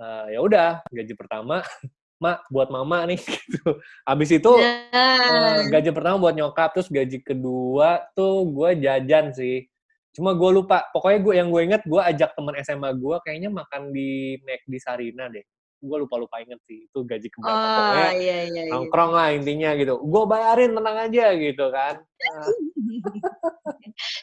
uh, 0.00 0.26
ya 0.28 0.38
udah 0.40 0.84
gaji 0.92 1.14
pertama 1.16 1.64
mak 2.22 2.48
buat 2.48 2.72
mama 2.72 3.04
nih 3.04 3.20
gitu. 3.44 3.76
Abis 4.08 4.40
itu 4.40 4.48
uh, 4.48 5.58
gaji 5.68 5.92
pertama 5.92 6.16
buat 6.16 6.32
nyokap 6.32 6.72
terus 6.72 6.88
gaji 6.88 7.20
kedua 7.20 8.08
tuh 8.16 8.48
gue 8.48 8.80
jajan 8.80 9.36
sih. 9.36 9.68
Cuma 10.16 10.32
gue 10.32 10.48
lupa 10.48 10.88
pokoknya 10.96 11.18
gue 11.20 11.34
yang 11.36 11.48
gue 11.52 11.62
inget 11.68 11.82
gue 11.84 12.00
ajak 12.00 12.32
teman 12.32 12.56
SMA 12.64 12.88
gue 12.96 13.16
kayaknya 13.20 13.52
makan 13.52 13.92
di 13.92 14.40
Mac 14.48 14.64
di 14.64 14.78
Sarina 14.80 15.28
deh 15.28 15.44
gue 15.86 15.98
lupa 16.02 16.18
lupa 16.18 16.42
inget 16.42 16.60
sih 16.66 16.84
itu 16.90 16.98
gaji 17.06 17.30
keberapa 17.30 17.54
oh, 17.54 17.62
pokoknya 17.62 18.10
iya, 18.18 18.38
iya, 18.50 18.62
iya. 18.66 18.72
nongkrong 18.74 19.12
lah 19.14 19.28
intinya 19.32 19.70
gitu. 19.78 19.94
Gue 20.02 20.22
bayarin 20.26 20.74
tenang 20.74 20.98
aja 20.98 21.26
gitu 21.38 21.64
kan. 21.70 21.94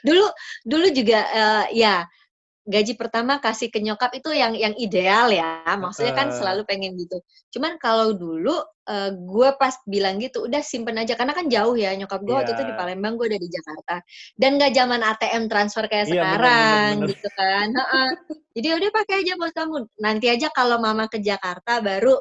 Dulu 0.06 0.26
dulu 0.70 0.88
juga 0.94 1.26
uh, 1.34 1.66
ya 1.74 2.06
gaji 2.64 2.96
pertama 2.96 3.44
kasih 3.44 3.68
ke 3.68 3.84
nyokap 3.84 4.16
itu 4.16 4.32
yang 4.32 4.56
yang 4.56 4.72
ideal 4.80 5.28
ya. 5.28 5.64
Maksudnya 5.76 6.16
kan 6.16 6.32
selalu 6.32 6.64
pengen 6.64 6.96
gitu. 6.96 7.20
Cuman 7.52 7.76
kalau 7.76 8.16
dulu 8.16 8.56
uh, 8.88 9.12
gue 9.12 9.50
pas 9.60 9.76
bilang 9.84 10.16
gitu 10.18 10.48
udah 10.48 10.64
simpen 10.64 10.96
aja. 10.96 11.20
Karena 11.20 11.36
kan 11.36 11.52
jauh 11.52 11.76
ya 11.76 11.92
nyokap 11.94 12.24
gue 12.24 12.32
yeah. 12.32 12.40
waktu 12.40 12.52
itu 12.56 12.64
di 12.64 12.74
iya. 12.74 12.80
Palembang 12.80 13.14
gue 13.20 13.28
udah 13.28 13.42
di 13.42 13.50
Jakarta. 13.52 13.96
Dan 14.40 14.52
gak 14.56 14.74
zaman 14.74 15.02
ATM 15.04 15.44
transfer 15.52 15.86
kayak 15.92 16.08
yeah, 16.08 16.12
sekarang 16.12 16.48
bener, 16.50 16.88
bener, 16.88 16.98
bener. 17.04 17.12
gitu 17.12 17.30
kan. 17.36 17.68
Jadi 18.54 18.68
udah 18.80 18.90
pakai 18.96 19.16
aja 19.22 19.34
buat 19.36 19.54
kamu. 19.54 19.76
Nanti 20.00 20.26
aja 20.32 20.48
kalau 20.56 20.78
mama 20.80 21.06
ke 21.12 21.20
Jakarta 21.20 21.84
baru 21.84 22.16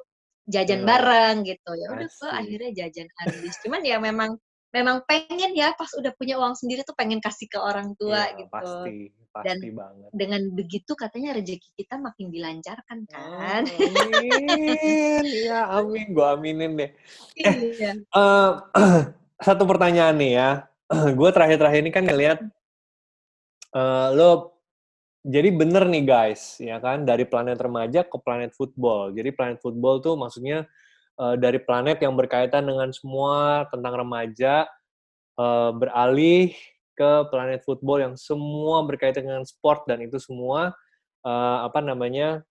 jajan 0.51 0.83
yeah. 0.83 0.89
bareng 0.91 1.37
gitu. 1.47 1.71
Ya 1.79 1.87
udah 1.95 2.09
gue 2.11 2.31
akhirnya 2.35 2.71
jajan 2.75 3.09
habis. 3.23 3.55
Cuman 3.63 3.81
ya 3.87 4.03
memang 4.03 4.35
memang 4.73 5.05
pengen 5.05 5.53
ya 5.53 5.77
pas 5.77 5.93
udah 5.93 6.11
punya 6.17 6.41
uang 6.41 6.57
sendiri 6.57 6.81
tuh 6.83 6.97
pengen 6.97 7.21
kasih 7.21 7.47
ke 7.47 7.61
orang 7.61 7.93
tua 8.01 8.33
ya, 8.33 8.41
gitu. 8.41 8.53
Pasti, 8.53 8.97
pasti 9.29 9.47
Dan 9.47 9.57
banget. 9.77 10.09
dengan 10.17 10.43
begitu 10.57 10.93
katanya 10.97 11.37
rezeki 11.37 11.71
kita 11.77 12.01
makin 12.01 12.33
dilancarkan 12.33 12.99
kan. 13.05 13.63
Oh, 13.69 14.01
amin. 14.01 15.25
ya 15.49 15.69
amin, 15.77 16.07
gua 16.17 16.41
aminin 16.41 16.73
deh. 16.75 16.91
Eh, 17.37 17.57
iya. 17.77 17.93
uh, 18.17 18.65
satu 19.47 19.69
pertanyaan 19.69 20.17
nih 20.17 20.33
ya. 20.41 20.51
gue 21.19 21.31
terakhir-terakhir 21.33 21.81
ini 21.85 21.93
kan 21.93 22.05
ngeliat 22.05 22.39
uh, 23.77 24.09
lo 24.13 24.53
jadi 25.23 25.55
bener 25.55 25.87
nih 25.87 26.03
guys, 26.03 26.59
ya 26.59 26.83
kan 26.83 27.07
dari 27.07 27.23
planet 27.23 27.55
remaja 27.55 28.03
ke 28.03 28.19
planet 28.19 28.59
football. 28.59 29.15
Jadi 29.15 29.31
planet 29.31 29.63
football 29.63 30.03
tuh 30.03 30.19
maksudnya 30.19 30.67
uh, 31.21 31.37
dari 31.37 31.59
planet 31.61 32.01
yang 32.01 32.15
berkaitan 32.17 32.65
dengan 32.65 32.89
semua 32.95 33.67
tentang 33.69 33.99
remaja 33.99 34.69
uh, 35.37 35.73
beralih 35.75 36.53
ke 36.93 37.11
planet 37.33 37.65
football 37.65 37.99
yang 38.01 38.15
semua 38.15 38.85
berkaitan 38.85 39.25
dengan 39.25 39.45
sport 39.49 39.89
dan 39.89 40.05
itu 40.05 40.21
semua 40.21 40.77
uh, 41.25 41.59
apa 41.65 41.81
namanya 41.81 42.45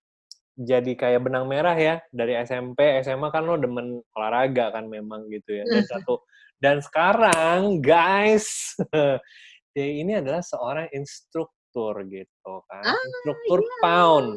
jadi 0.58 0.92
kayak 0.92 1.24
benang 1.24 1.48
merah 1.48 1.72
ya 1.72 2.02
dari 2.12 2.36
SMP 2.36 3.00
SMA 3.00 3.32
kan 3.32 3.48
lo 3.48 3.56
demen 3.56 4.04
olahraga 4.12 4.68
kan 4.74 4.84
memang 4.84 5.30
gitu 5.32 5.62
ya 5.62 5.64
dan 5.64 5.84
satu 5.88 6.20
dan 6.60 6.76
sekarang 6.84 7.80
guys 7.80 8.76
ya 9.78 9.86
ini 9.86 10.20
adalah 10.20 10.44
seorang 10.44 10.92
instruktur 10.92 12.04
gitu 12.04 12.54
kan 12.68 12.84
ah, 12.84 12.98
instruktur 13.00 13.60
yeah. 13.64 13.80
pound. 13.80 14.28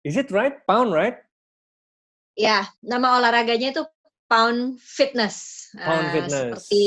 Is 0.00 0.16
it 0.16 0.32
right? 0.32 0.64
Pound 0.64 0.96
right 0.96 1.20
Ya, 2.40 2.64
nama 2.80 3.20
olahraganya 3.20 3.76
itu 3.76 3.84
Pound 4.30 4.80
Fitness. 4.80 5.68
Pound 5.76 6.06
uh, 6.06 6.12
Fitness. 6.14 6.40
Seperti 6.40 6.82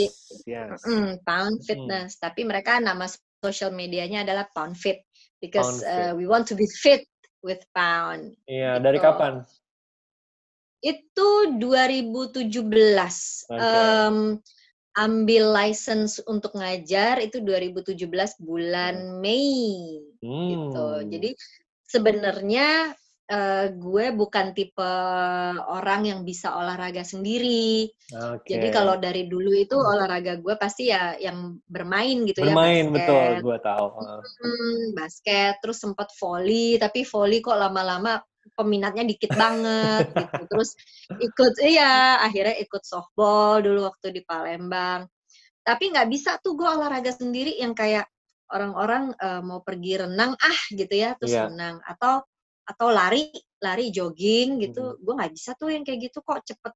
yes. 0.50 0.82
mm, 0.88 1.12
Pound. 1.28 1.62
Fitness. 1.68 2.18
Hmm. 2.18 2.22
Tapi 2.26 2.42
mereka 2.48 2.80
nama 2.80 3.06
social 3.44 3.76
medianya 3.76 4.24
adalah 4.24 4.48
Pound 4.50 4.80
Fit 4.80 5.04
because 5.44 5.84
Pound 5.84 5.86
fit. 5.86 6.08
Uh, 6.08 6.12
we 6.16 6.26
want 6.26 6.48
to 6.48 6.56
be 6.56 6.66
fit 6.66 7.04
with 7.44 7.60
Pound. 7.76 8.40
Iya, 8.48 8.80
gitu. 8.80 8.84
dari 8.88 9.00
kapan? 9.04 9.34
Itu 10.80 11.60
2017. 11.60 12.50
Okay. 12.50 13.60
Um, 13.60 14.40
ambil 14.94 15.44
license 15.50 16.22
untuk 16.30 16.54
ngajar 16.54 17.18
itu 17.20 17.42
2017 17.42 18.08
bulan 18.40 18.96
hmm. 18.96 19.20
Mei 19.20 20.00
gitu. 20.00 20.26
hmm. 20.32 20.48
gitu. 20.50 20.88
Jadi 21.12 21.30
sebenarnya 21.84 22.96
uh, 23.32 23.66
gue 23.72 24.06
bukan 24.12 24.52
tipe 24.52 24.94
orang 25.70 26.10
yang 26.10 26.22
bisa 26.28 26.52
olahraga 26.52 27.06
sendiri. 27.06 27.88
Okay. 28.12 28.58
Jadi 28.58 28.68
kalau 28.74 29.00
dari 29.00 29.30
dulu 29.32 29.54
itu 29.56 29.78
hmm. 29.78 29.92
olahraga 29.96 30.40
gue 30.40 30.56
pasti 30.60 30.92
ya 30.92 31.16
yang 31.16 31.60
bermain 31.64 32.28
gitu 32.28 32.44
bermain, 32.44 32.90
ya. 32.90 32.92
Bermain 32.92 32.96
betul, 32.96 33.30
gue 33.48 33.58
tahu. 33.64 33.86
Hmm, 34.44 34.84
basket, 34.98 35.54
terus 35.64 35.78
sempat 35.80 36.10
volley, 36.20 36.76
tapi 36.82 37.08
volley 37.08 37.40
kok 37.40 37.56
lama-lama 37.56 38.20
peminatnya 38.60 39.08
dikit 39.08 39.32
banget 39.44 40.12
gitu. 40.12 40.42
Terus 40.52 40.70
ikut 41.22 41.54
iya, 41.64 42.20
akhirnya 42.20 42.60
ikut 42.60 42.84
softball 42.84 43.64
dulu 43.64 43.88
waktu 43.88 44.12
di 44.12 44.22
Palembang. 44.26 45.08
Tapi 45.64 45.96
nggak 45.96 46.10
bisa 46.12 46.36
tuh 46.44 46.60
gue 46.60 46.68
olahraga 46.68 47.16
sendiri 47.16 47.56
yang 47.56 47.72
kayak 47.72 48.04
orang-orang 48.54 49.16
uh, 49.18 49.42
mau 49.42 49.66
pergi 49.66 50.06
renang 50.06 50.38
ah 50.38 50.60
gitu 50.70 50.94
ya 50.94 51.18
terus 51.18 51.34
yeah. 51.34 51.50
renang 51.50 51.82
atau 51.82 52.22
atau 52.64 52.88
lari 52.92 53.28
lari 53.60 53.92
jogging 53.92 54.60
gitu 54.64 54.96
hmm. 54.96 55.00
gue 55.04 55.14
nggak 55.20 55.34
bisa 55.36 55.52
tuh 55.56 55.72
yang 55.72 55.84
kayak 55.84 56.12
gitu 56.12 56.20
kok 56.24 56.44
cepet 56.44 56.74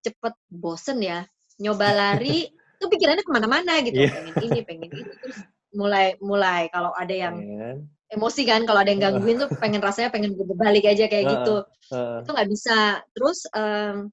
cepet 0.00 0.34
bosen 0.48 0.98
ya 1.00 1.24
nyoba 1.60 1.92
lari 1.92 2.48
tuh 2.80 2.88
pikirannya 2.88 3.24
ke 3.24 3.32
mana-mana 3.32 3.84
gitu 3.84 4.08
yeah. 4.08 4.12
pengen 4.12 4.34
ini 4.48 4.60
pengen 4.64 4.88
ini 4.88 5.12
terus 5.20 5.38
mulai 5.76 6.16
mulai 6.24 6.72
kalau 6.72 6.90
ada 6.96 7.12
yang 7.12 7.36
yeah. 7.40 7.76
emosi 8.10 8.42
kan 8.48 8.64
kalau 8.64 8.80
ada 8.80 8.90
yang 8.90 9.04
gangguin 9.04 9.36
tuh 9.36 9.52
pengen 9.60 9.84
rasanya 9.84 10.08
pengen 10.08 10.32
gue 10.32 10.56
balik 10.56 10.88
aja 10.88 11.06
kayak 11.06 11.26
uh, 11.28 11.30
gitu 11.36 11.56
uh. 11.92 12.24
itu 12.24 12.30
nggak 12.32 12.50
bisa 12.50 13.04
terus 13.12 13.44
um, 13.52 14.08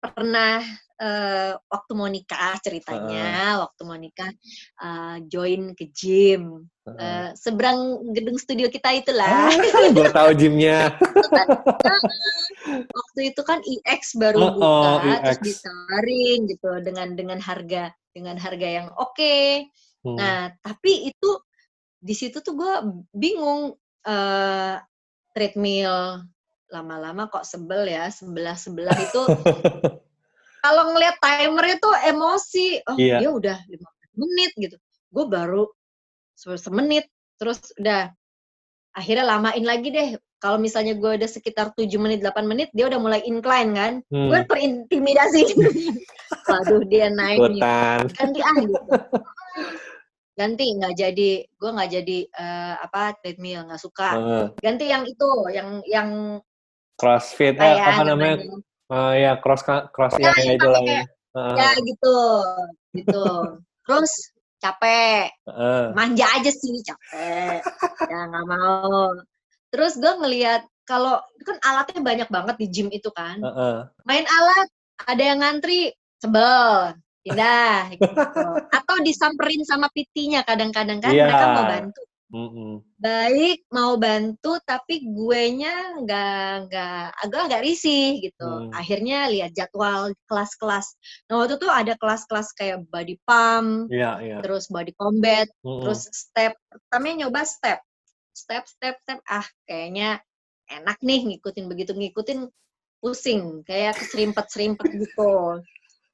pernah 0.00 0.60
uh, 1.00 1.52
waktu 1.68 1.92
mau 1.92 2.08
nikah 2.08 2.56
ceritanya, 2.60 3.56
uh. 3.56 3.68
waktu 3.68 3.80
mau 3.84 3.98
nikah 3.98 4.30
uh, 4.80 5.16
join 5.28 5.76
ke 5.76 5.88
gym. 5.92 6.68
Uh, 6.86 7.34
seberang 7.34 7.98
gedung 8.14 8.38
studio 8.38 8.70
kita 8.70 8.94
itulah. 8.94 9.50
Ah, 9.50 9.90
gue 9.90 10.06
tahu 10.06 10.30
gymnya. 10.38 10.94
waktu 12.98 13.20
itu 13.34 13.42
kan 13.42 13.58
EX 13.62 14.14
baru 14.14 14.38
uh, 14.38 14.50
buka, 14.54 14.66
oh, 14.66 14.96
EX. 15.02 15.22
terus 15.22 15.40
ditawarin 15.42 16.38
gitu 16.46 16.70
dengan 16.86 17.08
dengan 17.18 17.38
harga 17.42 17.90
dengan 18.14 18.36
harga 18.38 18.68
yang 18.68 18.88
oke. 18.94 19.18
Okay. 19.18 19.66
Hmm. 20.06 20.14
Nah, 20.14 20.54
tapi 20.62 21.10
itu 21.10 21.30
di 21.98 22.14
situ 22.14 22.38
tuh 22.38 22.54
gue 22.54 22.74
bingung 23.10 23.74
uh, 24.06 24.76
treadmill 25.34 26.22
lama-lama 26.70 27.30
kok 27.30 27.46
sebel 27.46 27.86
ya 27.86 28.10
sebelah 28.10 28.58
sebelah 28.58 28.96
itu. 28.96 29.22
Kalau 30.66 30.82
ngelihat 30.90 31.16
timer 31.22 31.78
itu 31.78 31.90
emosi. 32.10 32.66
Oh 32.90 32.96
iya. 32.98 33.22
dia 33.22 33.30
udah 33.30 33.58
lima 33.70 33.88
menit 34.18 34.52
gitu. 34.58 34.76
Gue 35.14 35.24
baru 35.30 35.64
semenit. 36.34 37.06
Terus 37.38 37.70
udah 37.78 38.10
akhirnya 38.96 39.24
lamain 39.28 39.62
lagi 39.62 39.94
deh. 39.94 40.08
Kalau 40.36 40.60
misalnya 40.60 40.98
gue 40.98 41.16
udah 41.16 41.30
sekitar 41.30 41.72
7 41.72 41.88
menit 41.96 42.20
8 42.20 42.44
menit 42.44 42.68
dia 42.74 42.90
udah 42.90 43.00
mulai 43.00 43.22
incline 43.24 43.70
kan. 43.72 43.92
Hmm. 44.10 44.28
gue 44.28 44.40
terintimidasi. 44.50 45.42
Waduh 46.50 46.82
dia 46.90 47.08
naik 47.14 47.40
nih. 47.40 47.62
Ganti 48.10 48.40
ah 48.42 48.56
gitu. 48.58 48.80
Ganti 50.36 50.64
nggak 50.76 50.94
jadi. 50.98 51.30
Gue 51.46 51.70
nggak 51.72 51.90
jadi 51.94 52.18
uh, 52.36 52.74
apa 52.84 53.16
treadmill 53.22 53.70
nggak 53.70 53.80
suka. 53.80 54.10
Uh. 54.18 54.46
ganti 54.60 54.90
yang 54.90 55.06
itu 55.06 55.28
yang 55.54 55.80
yang 55.88 56.10
crossfit 56.96 57.54
eh, 57.60 57.76
apa 57.76 58.02
namanya, 58.02 58.42
namanya 58.42 58.64
Uh, 58.86 59.18
ya 59.18 59.34
cross 59.42 59.66
cross 59.66 60.14
ya, 60.14 60.30
ya, 60.30 60.46
ya 60.46 60.52
itu 60.54 60.68
lah 60.70 60.82
ya. 60.86 61.02
Uh. 61.34 61.56
Ya 61.58 61.70
gitu, 61.82 62.18
gitu. 62.94 63.24
Terus 63.82 64.12
capek, 64.62 65.34
uh. 65.50 65.90
manja 65.90 66.26
aja 66.38 66.50
sih 66.54 66.70
capek, 66.86 67.66
ya 68.06 68.18
nggak 68.30 68.46
mau. 68.46 69.10
Terus 69.74 69.98
gue 69.98 70.12
ngelihat 70.22 70.70
kalau 70.86 71.18
kan 71.42 71.58
alatnya 71.66 71.98
banyak 71.98 72.28
banget 72.30 72.56
di 72.62 72.66
gym 72.70 72.88
itu 72.94 73.10
kan, 73.10 73.42
uh 73.42 73.50
-uh. 73.50 73.76
main 74.06 74.22
alat 74.22 74.70
ada 75.02 75.22
yang 75.34 75.42
ngantri 75.42 75.90
sebel, 76.22 76.94
pindah 77.26 77.90
gitu. 77.90 78.06
Atau 78.78 79.02
disamperin 79.02 79.66
sama 79.66 79.90
pitinya 79.90 80.46
kadang-kadang 80.46 81.02
kan 81.02 81.10
yeah. 81.10 81.26
mereka 81.26 81.46
mau 81.58 81.64
bantu. 81.66 82.02
Mm-mm. 82.26 82.82
baik 82.98 83.62
mau 83.70 83.94
bantu 83.94 84.58
tapi 84.66 84.98
gue 85.06 85.42
nya 85.54 85.94
nggak 86.02 86.66
nggak 86.66 87.02
agak 87.22 87.40
agak 87.46 87.60
risih 87.62 88.18
gitu 88.18 88.42
Hmm. 88.42 88.74
akhirnya 88.74 89.30
lihat 89.30 89.54
jadwal 89.54 90.10
kelas-kelas 90.26 90.98
nah 91.30 91.38
waktu 91.38 91.54
itu 91.54 91.70
ada 91.70 91.94
kelas-kelas 91.94 92.50
kayak 92.58 92.82
body 92.90 93.14
pump 93.22 93.86
Iya, 93.94 94.10
iya. 94.26 94.36
terus 94.42 94.66
body 94.66 94.90
combat 94.98 95.46
Mm-mm. 95.62 95.86
terus 95.86 96.10
step 96.10 96.58
pertamanya 96.66 97.30
nyoba 97.30 97.46
step 97.46 97.78
step 98.34 98.66
step 98.66 98.98
step 99.06 99.18
ah 99.30 99.46
kayaknya 99.70 100.18
enak 100.66 100.98
nih 101.06 101.22
ngikutin 101.30 101.70
begitu 101.70 101.94
ngikutin 101.94 102.50
pusing 102.98 103.62
kayak 103.62 103.94
keserimpet 103.94 104.50
serimpet 104.50 104.90
gitu 104.90 105.62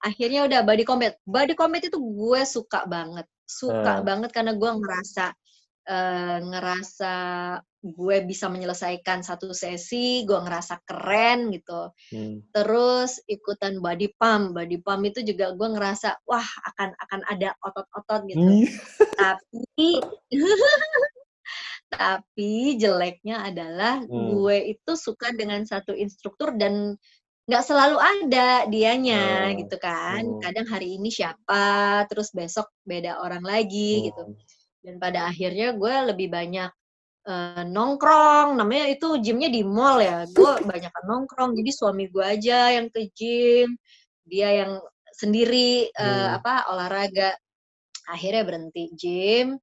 akhirnya 0.05 0.45
udah 0.45 0.61
body 0.61 0.85
combat 0.85 1.17
body 1.25 1.57
combat 1.57 1.81
itu 1.89 1.97
gue 1.97 2.43
suka 2.45 2.85
banget 2.85 3.25
suka 3.49 4.01
Hmm. 4.01 4.05
banget 4.05 4.31
karena 4.35 4.53
gue 4.53 4.71
ngerasa 4.77 5.33
eh, 5.83 6.39
ngerasa 6.41 7.15
gue 7.83 8.17
bisa 8.23 8.47
menyelesaikan 8.47 9.27
satu 9.27 9.51
sesi 9.51 10.23
gue 10.23 10.39
ngerasa 10.39 10.79
keren 10.87 11.51
gitu 11.51 11.91
Hmm. 12.15 12.39
terus 12.55 13.19
ikutan 13.27 13.83
body 13.83 14.15
pump 14.15 14.55
body 14.55 14.79
pump 14.79 15.03
itu 15.03 15.27
juga 15.27 15.51
gue 15.51 15.69
ngerasa 15.75 16.23
wah 16.23 16.47
akan 16.71 16.95
akan 16.95 17.21
ada 17.27 17.51
otot-otot 17.59 18.23
gitu 18.31 18.63
Ih. 18.63 18.71
tapi 19.19 19.99
tapi 21.93 22.79
jeleknya 22.79 23.51
adalah 23.51 24.01
Hmm. 24.07 24.39
gue 24.39 24.79
itu 24.79 24.93
suka 24.95 25.35
dengan 25.35 25.67
satu 25.67 25.93
instruktur 25.93 26.55
dan 26.57 26.95
nggak 27.51 27.65
selalu 27.67 27.99
ada 27.99 28.71
dianya 28.71 29.51
Hmm. 29.51 29.59
gitu 29.59 29.77
kan 29.83 30.23
Hmm. 30.23 30.39
kadang 30.39 30.67
hari 30.71 30.95
ini 31.03 31.11
siapa 31.11 32.07
terus 32.07 32.31
besok 32.31 32.71
beda 32.87 33.19
orang 33.19 33.43
lagi 33.43 34.07
gitu 34.09 34.23
Hmm. 34.23 34.39
Dan 34.83 34.99
pada 34.99 35.31
akhirnya 35.31 35.73
gue 35.79 35.95
lebih 36.13 36.29
banyak 36.29 36.71
eh, 37.31 37.63
nongkrong 37.67 38.59
namanya 38.59 38.87
itu 38.91 39.19
gymnya 39.23 39.49
di 39.49 39.63
mall 39.63 40.03
ya 40.03 40.27
gue 40.27 40.53
banyak 40.71 40.93
nongkrong 41.07 41.55
jadi 41.59 41.71
suami 41.71 42.11
gue 42.11 42.25
aja 42.25 42.75
yang 42.77 42.87
ke 42.91 43.09
gym 43.15 43.79
dia 44.27 44.67
yang 44.67 44.79
sendiri 45.15 45.89
eh, 45.95 46.29
Hmm. 46.29 46.37
apa 46.39 46.67
olahraga 46.75 47.35
akhirnya 48.11 48.43
berhenti 48.45 48.91
gym 48.99 49.59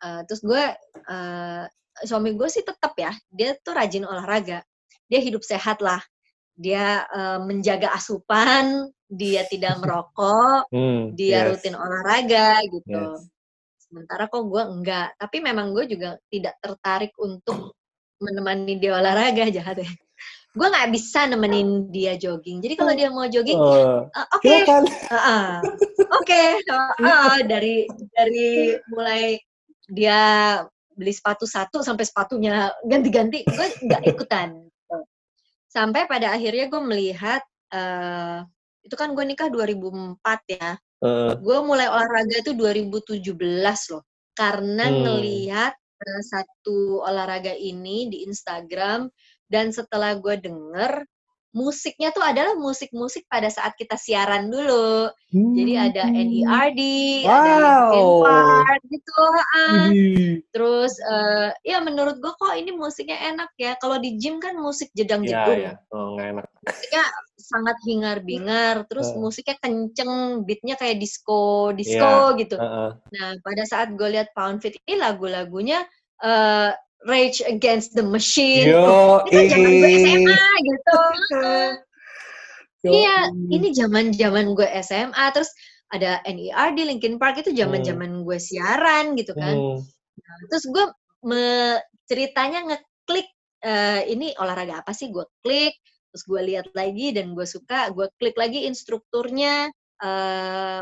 Eh, 0.00 0.22
terus 0.24 0.40
gue 0.40 0.64
eh, 1.12 1.64
suami 2.08 2.32
gue 2.32 2.48
sih 2.48 2.64
tetap 2.64 2.96
ya 2.96 3.12
dia 3.28 3.52
tuh 3.60 3.76
rajin 3.76 4.08
olahraga 4.08 4.64
dia 5.04 5.20
hidup 5.20 5.44
sehat 5.44 5.84
lah 5.84 6.00
dia 6.56 7.04
eh, 7.04 7.38
menjaga 7.44 7.92
asupan 7.92 8.88
dia 9.12 9.44
tidak 9.44 9.76
merokok 9.84 10.64
Hmm. 10.72 11.12
dia 11.12 11.44
Yes. 11.44 11.60
rutin 11.60 11.76
olahraga 11.76 12.64
gitu. 12.64 12.96
Yes. 13.20 13.28
Sementara 13.90 14.30
kok 14.30 14.46
gue 14.46 14.62
enggak. 14.62 15.18
Tapi 15.18 15.42
memang 15.42 15.74
gue 15.74 15.90
juga 15.90 16.14
tidak 16.30 16.62
tertarik 16.62 17.10
untuk 17.18 17.74
menemani 18.22 18.78
dia 18.78 18.94
olahraga 18.94 19.50
jahat 19.50 19.82
ya. 19.82 19.90
Gue 20.54 20.66
nggak 20.66 20.90
bisa 20.94 21.26
nemenin 21.26 21.90
dia 21.90 22.14
jogging. 22.14 22.62
Jadi 22.62 22.74
kalau 22.78 22.94
dia 22.94 23.10
mau 23.10 23.26
jogging, 23.26 23.58
Eh, 23.58 24.02
eh, 24.14 24.26
oke, 24.34 24.54
oke, 26.22 26.42
Heeh, 27.02 27.36
dari 27.50 27.76
dari 28.14 28.74
mulai 28.94 29.38
dia 29.90 30.20
beli 30.94 31.10
sepatu 31.10 31.50
satu 31.50 31.82
sampai 31.82 32.06
sepatunya 32.06 32.70
ganti-ganti, 32.86 33.42
gue 33.42 33.66
nggak 33.90 34.06
ikutan. 34.06 34.70
Sampai 35.70 36.06
pada 36.06 36.34
akhirnya 36.34 36.70
gue 36.70 36.82
melihat 36.82 37.42
eh 37.70 38.42
itu 38.86 38.94
kan 38.94 39.14
gue 39.14 39.22
nikah 39.22 39.50
2004 39.50 40.18
ya 40.50 40.74
Eh, 41.00 41.32
gue 41.40 41.58
mulai 41.64 41.88
olahraga 41.88 42.44
itu 42.44 42.52
2017 42.52 43.88
loh 43.88 44.04
karena 44.36 44.84
Hmm. 44.88 45.00
ngelihat 45.00 45.72
satu 46.28 47.04
olahraga 47.04 47.52
ini 47.56 48.08
di 48.08 48.24
Instagram 48.28 49.08
dan 49.48 49.68
setelah 49.72 50.16
gue 50.16 50.36
denger 50.40 51.04
musiknya 51.50 52.14
tuh 52.14 52.22
adalah 52.22 52.54
musik-musik 52.54 53.26
pada 53.26 53.50
saat 53.50 53.74
kita 53.74 53.98
siaran 53.98 54.48
dulu 54.48 55.10
jadi 55.34 55.90
ada 55.90 56.02
Hmm. 56.06 56.14
NERD 56.14 56.80
ada 57.26 57.52
Linkin 57.58 58.06
Wow. 58.06 58.22
Park 58.22 58.80
gitu. 58.86 59.22
Widih. 59.66 60.42
terus 60.54 60.92
eh, 61.02 61.50
ya 61.66 61.78
menurut 61.82 62.18
gue 62.22 62.32
kok 62.34 62.54
ini 62.54 62.70
musiknya 62.74 63.18
enak 63.34 63.50
ya 63.58 63.74
kalau 63.78 63.98
di 63.98 64.14
gym 64.18 64.38
kan 64.38 64.54
musik 64.58 64.90
jedang 64.94 65.22
Ya, 65.26 65.42
jedung 65.46 65.58
ya. 65.58 65.72
Oh, 65.90 66.14
nggak 66.14 66.26
enak. 66.38 66.46
musiknya 66.66 67.04
sangat 67.40 67.76
hingar-bingar, 67.82 68.74
terus 68.86 69.08
Eh. 69.10 69.18
musiknya 69.18 69.56
kenceng, 69.58 70.12
beatnya 70.46 70.74
kayak 70.78 70.98
disco, 71.02 71.74
disco 71.74 72.34
gitu. 72.38 72.54
Heeh. 72.58 72.90
Nah, 73.10 73.28
pada 73.42 73.62
saat 73.66 73.90
gue 73.98 74.06
lihat 74.06 74.30
Pound 74.36 74.62
Fit 74.62 74.74
ini 74.86 74.98
lagu-lagunya 74.98 75.82
eh, 76.22 76.70
Rage 77.08 77.40
Against 77.44 77.96
the 77.96 78.04
Machine. 78.04 78.68
Yo, 78.72 78.80
Oh, 78.84 79.16
ini 79.28 79.48
kan 79.48 79.56
zaman 79.56 79.72
gue. 79.72 79.90
SMA 79.96 80.42
gitu. 80.64 80.98
Iya, 82.80 83.28
ini 83.52 83.76
zaman-zaman 83.76 84.56
gue 84.56 84.64
SMA, 84.80 85.24
terus 85.36 85.52
ada 85.92 86.24
NERD, 86.24 86.88
Linkin 86.88 87.20
Park 87.20 87.44
itu 87.44 87.52
zaman-zaman 87.52 88.24
gue 88.24 88.38
siaran 88.40 89.12
gitu 89.20 89.36
kan. 89.36 89.52
Hmm. 89.52 89.84
Nah, 90.16 90.36
terus 90.48 90.64
gue 90.64 90.84
me- 91.28 91.84
ceritanya 92.08 92.64
ngeklik 92.64 93.28
eh, 93.60 94.00
ini 94.08 94.32
olahraga 94.40 94.80
apa 94.80 94.96
sih 94.96 95.12
gue 95.12 95.28
klik 95.44 95.76
terus 96.10 96.24
gue 96.26 96.40
lihat 96.42 96.72
lagi 96.74 97.14
dan 97.14 97.36
gue 97.38 97.46
suka 97.46 97.92
gue 97.94 98.08
klik 98.18 98.34
lagi 98.34 98.66
instrukturnya 98.66 99.70
eh 100.02 100.80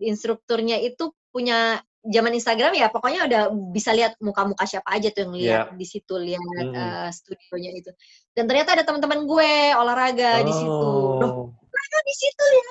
instrukturnya 0.00 0.80
itu 0.80 1.12
punya 1.34 1.82
zaman 2.02 2.34
Instagram 2.34 2.74
ya 2.74 2.90
pokoknya 2.90 3.30
udah 3.30 3.42
bisa 3.70 3.94
lihat 3.94 4.18
muka-muka 4.18 4.66
siapa 4.66 4.90
aja 4.90 5.14
tuh 5.14 5.30
yang 5.30 5.34
lihat 5.38 5.66
di 5.78 5.86
situ 5.86 6.14
lihat 6.18 6.42
Mm-mm. 6.42 6.74
eh, 6.74 7.08
studionya 7.14 7.70
itu 7.78 7.90
dan 8.34 8.50
ternyata 8.50 8.74
ada 8.74 8.82
teman-teman 8.82 9.22
gue 9.22 9.52
olahraga 9.78 10.42
di 10.42 10.50
situ 10.50 10.90
Loh, 11.22 11.22
Oh. 11.22 11.46
mereka 11.54 11.98
di 12.02 12.14
situ 12.18 12.44
ya 12.44 12.62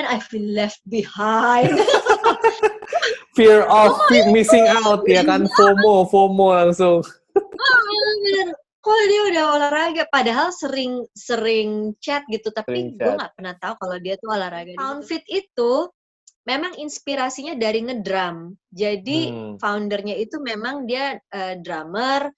and 0.00 0.04
I 0.08 0.18
feel 0.24 0.46
left 0.56 0.80
behind 0.88 1.68
Fear 3.36 3.64
of 3.64 3.96
missing 4.28 4.68
out 4.68 5.08
ya 5.08 5.24
kan 5.24 5.48
FOMO, 5.48 6.04
FOMO 6.12 6.52
langsung. 6.52 7.00
Ah, 7.32 7.80
bener. 7.88 8.52
Kok 8.82 8.98
dia 9.08 9.22
udah 9.32 9.44
olahraga? 9.56 10.04
Padahal 10.12 10.52
sering 10.52 11.00
sering 11.16 11.96
chat 12.02 12.26
gitu, 12.28 12.52
tapi 12.52 12.92
gue 12.92 13.12
nggak 13.16 13.32
pernah 13.38 13.54
tahu 13.56 13.74
kalau 13.80 13.96
dia 14.02 14.20
tuh 14.20 14.36
olahraga. 14.36 14.76
Pound 14.76 15.08
Fit 15.08 15.24
itu 15.32 15.88
memang 16.42 16.74
inspirasinya 16.78 17.54
dari 17.54 17.86
ngedrum. 17.86 18.54
Jadi 18.68 19.30
Hmm. 19.30 19.54
foundernya 19.62 20.18
itu 20.18 20.42
memang 20.42 20.86
dia 20.90 21.18
eh, 21.30 21.54
drummer 21.62 22.30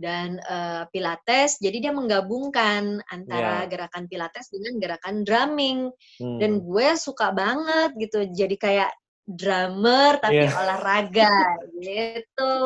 dan 0.00 0.40
eh, 0.40 0.88
pilates. 0.88 1.60
Jadi 1.60 1.84
dia 1.84 1.92
menggabungkan 1.92 3.04
antara 3.04 3.64
Ya. 3.64 3.68
gerakan 3.68 4.08
pilates 4.08 4.48
dengan 4.48 4.80
gerakan 4.80 5.22
drumming. 5.28 5.92
Hmm. 6.16 6.38
Dan 6.40 6.64
gue 6.64 6.88
suka 6.96 7.36
banget 7.36 7.92
gitu. 8.00 8.24
Jadi 8.32 8.56
kayak 8.56 8.90
drummer 9.28 10.16
tapi 10.18 10.42
Iya. 10.48 10.56
olahraga 10.56 11.30
gitu. 11.84 12.56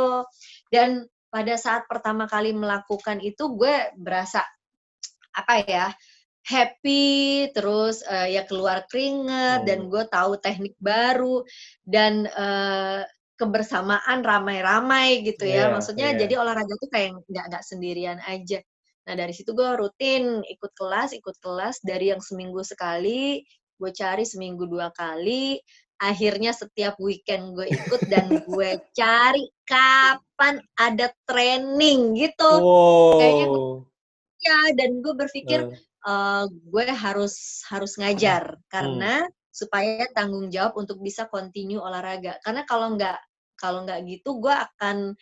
Dan 0.71 1.05
pada 1.29 1.59
saat 1.59 1.91
pertama 1.91 2.31
kali 2.31 2.55
melakukan 2.55 3.19
itu 3.19 3.51
gue 3.59 3.91
berasa 3.99 4.47
apa 5.35 5.59
ya 5.67 5.91
happy 6.45 7.05
terus 7.51 8.05
eh, 8.05 8.37
ya 8.37 8.45
keluar 8.45 8.85
keringet 8.87 9.65
Hmm. 9.65 9.69
dan 9.69 9.79
gue 9.89 10.05
tahu 10.07 10.37
teknik 10.39 10.77
baru 10.79 11.41
dan 11.83 12.29
eh, 12.29 13.03
kebersamaan 13.35 14.23
ramai-ramai 14.23 15.27
gitu 15.27 15.43
ya 15.43 15.67
Iya, 15.67 15.73
maksudnya 15.75 16.09
iya. 16.15 16.19
jadi 16.23 16.35
olahraga 16.39 16.75
tuh 16.79 16.87
kayak 16.87 17.19
nggak 17.27 17.45
nggak 17.51 17.65
sendirian 17.65 18.19
aja 18.23 18.61
nah 19.05 19.15
dari 19.19 19.35
situ 19.37 19.53
gue 19.53 19.69
rutin 19.75 20.41
ikut 20.47 20.73
kelas 20.73 21.13
ikut 21.13 21.37
kelas 21.43 21.83
dari 21.83 22.09
yang 22.09 22.23
seminggu 22.25 22.63
sekali 22.63 23.43
gue 23.77 23.91
cari 23.91 24.25
seminggu 24.25 24.65
dua 24.65 24.89
kali 24.95 25.59
akhirnya 25.99 26.55
setiap 26.55 26.97
weekend 26.97 27.53
gue 27.53 27.69
ikut 27.69 28.01
dan 28.09 28.31
gue 28.49 28.71
cari 28.95 29.45
kapan 29.67 30.57
ada 30.79 31.11
training 31.27 32.15
gitu 32.17 32.51
kayaknya 33.19 33.47
Wow. 33.51 33.85
ya 34.41 34.59
dan 34.77 34.91
gue 35.01 35.15
berpikir 35.15 35.61
Eh, 35.69 35.77
eh, 36.07 36.45
gue 36.49 36.85
harus 36.93 37.65
harus 37.69 37.93
ngajar. 38.01 38.59
Karena 38.69 39.25
supaya 39.55 40.11
tanggung 40.11 40.51
jawab 40.51 40.75
untuk 40.75 40.99
bisa 40.99 41.31
continue 41.31 41.79
olahraga. 41.79 42.43
Karena 42.43 42.67
kalau 42.67 42.99
nggak 42.99 43.19
kalau 43.55 43.87
nggak 43.87 44.03
gitu 44.11 44.43
gue 44.43 44.51
akan 44.51 45.15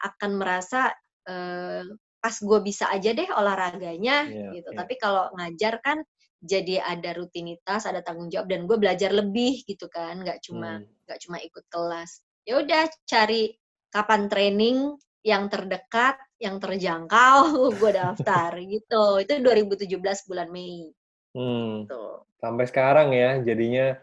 akan 0.00 0.30
merasa 0.38 0.94
eh, 1.26 1.82
pas 2.20 2.36
gue 2.36 2.58
bisa 2.62 2.86
aja 2.92 3.10
deh 3.16 3.26
olahraganya 3.32 4.28
Iya, 4.28 4.60
gitu. 4.60 4.70
iya. 4.70 4.78
tapi 4.78 4.94
kalau 5.00 5.32
ngajar 5.34 5.80
kan 5.80 6.04
jadi 6.40 6.80
ada 6.80 7.16
rutinitas 7.16 7.84
ada 7.84 8.00
tanggung 8.00 8.32
jawab 8.32 8.48
dan 8.48 8.64
gue 8.64 8.76
belajar 8.80 9.10
lebih 9.12 9.66
gitu 9.68 9.90
kan. 9.92 10.22
Nggak 10.24 10.40
cuma 10.46 10.80
hmm. 10.80 11.04
nggak 11.04 11.18
cuma 11.26 11.36
ikut 11.42 11.64
kelas. 11.68 12.10
Ya 12.48 12.62
udah 12.62 12.88
cari 13.04 13.52
kapan 13.90 14.30
training 14.30 14.96
yang 15.20 15.52
terdekat 15.52 16.16
yang 16.40 16.56
terjangkau 16.56 17.40
gue 17.80 17.92
daftar 17.92 18.56
gitu 18.60 19.20
itu 19.20 19.32
2017 19.40 20.28
bulan 20.28 20.48
Mei 20.48 20.92
Hmm. 21.30 21.86
tuh 21.86 22.26
Sampai 22.42 22.66
sekarang 22.66 23.14
ya 23.14 23.38
jadinya 23.44 23.94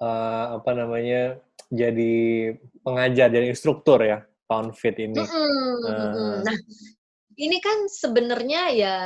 eh, 0.00 0.46
apa 0.56 0.70
namanya 0.72 1.36
jadi 1.68 2.54
pengajar 2.82 3.28
jadi 3.30 3.46
instruktur 3.50 4.00
ya. 4.02 4.26
pound 4.50 4.74
fit 4.74 4.98
ini. 4.98 5.14
Mm 5.14 5.30
-mm, 5.30 5.74
uh. 5.86 6.42
Nah, 6.42 6.56
ini 7.38 7.62
kan 7.62 7.86
sebenarnya 7.86 8.74
ya 8.74 8.96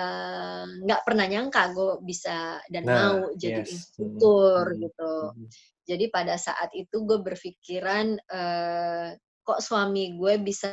nggak 0.65 1.05
pernah 1.05 1.29
nyangka 1.29 1.69
gue 1.77 2.01
bisa 2.01 2.65
dan 2.73 2.89
nah, 2.89 2.97
mau 2.97 3.29
jadi 3.37 3.61
yes. 3.61 3.69
instruktur 3.77 4.65
mm 4.65 4.73
-hmm. 4.73 4.83
gitu. 4.89 5.13
Mm 5.13 5.33
-hmm. 5.37 5.49
Jadi 5.85 6.05
pada 6.09 6.41
saat 6.41 6.73
itu 6.73 6.97
gue 7.05 7.21
berpikiran 7.21 8.17
uh, 8.25 9.13
kok 9.45 9.61
suami 9.61 10.17
gue 10.17 10.41
bisa 10.41 10.73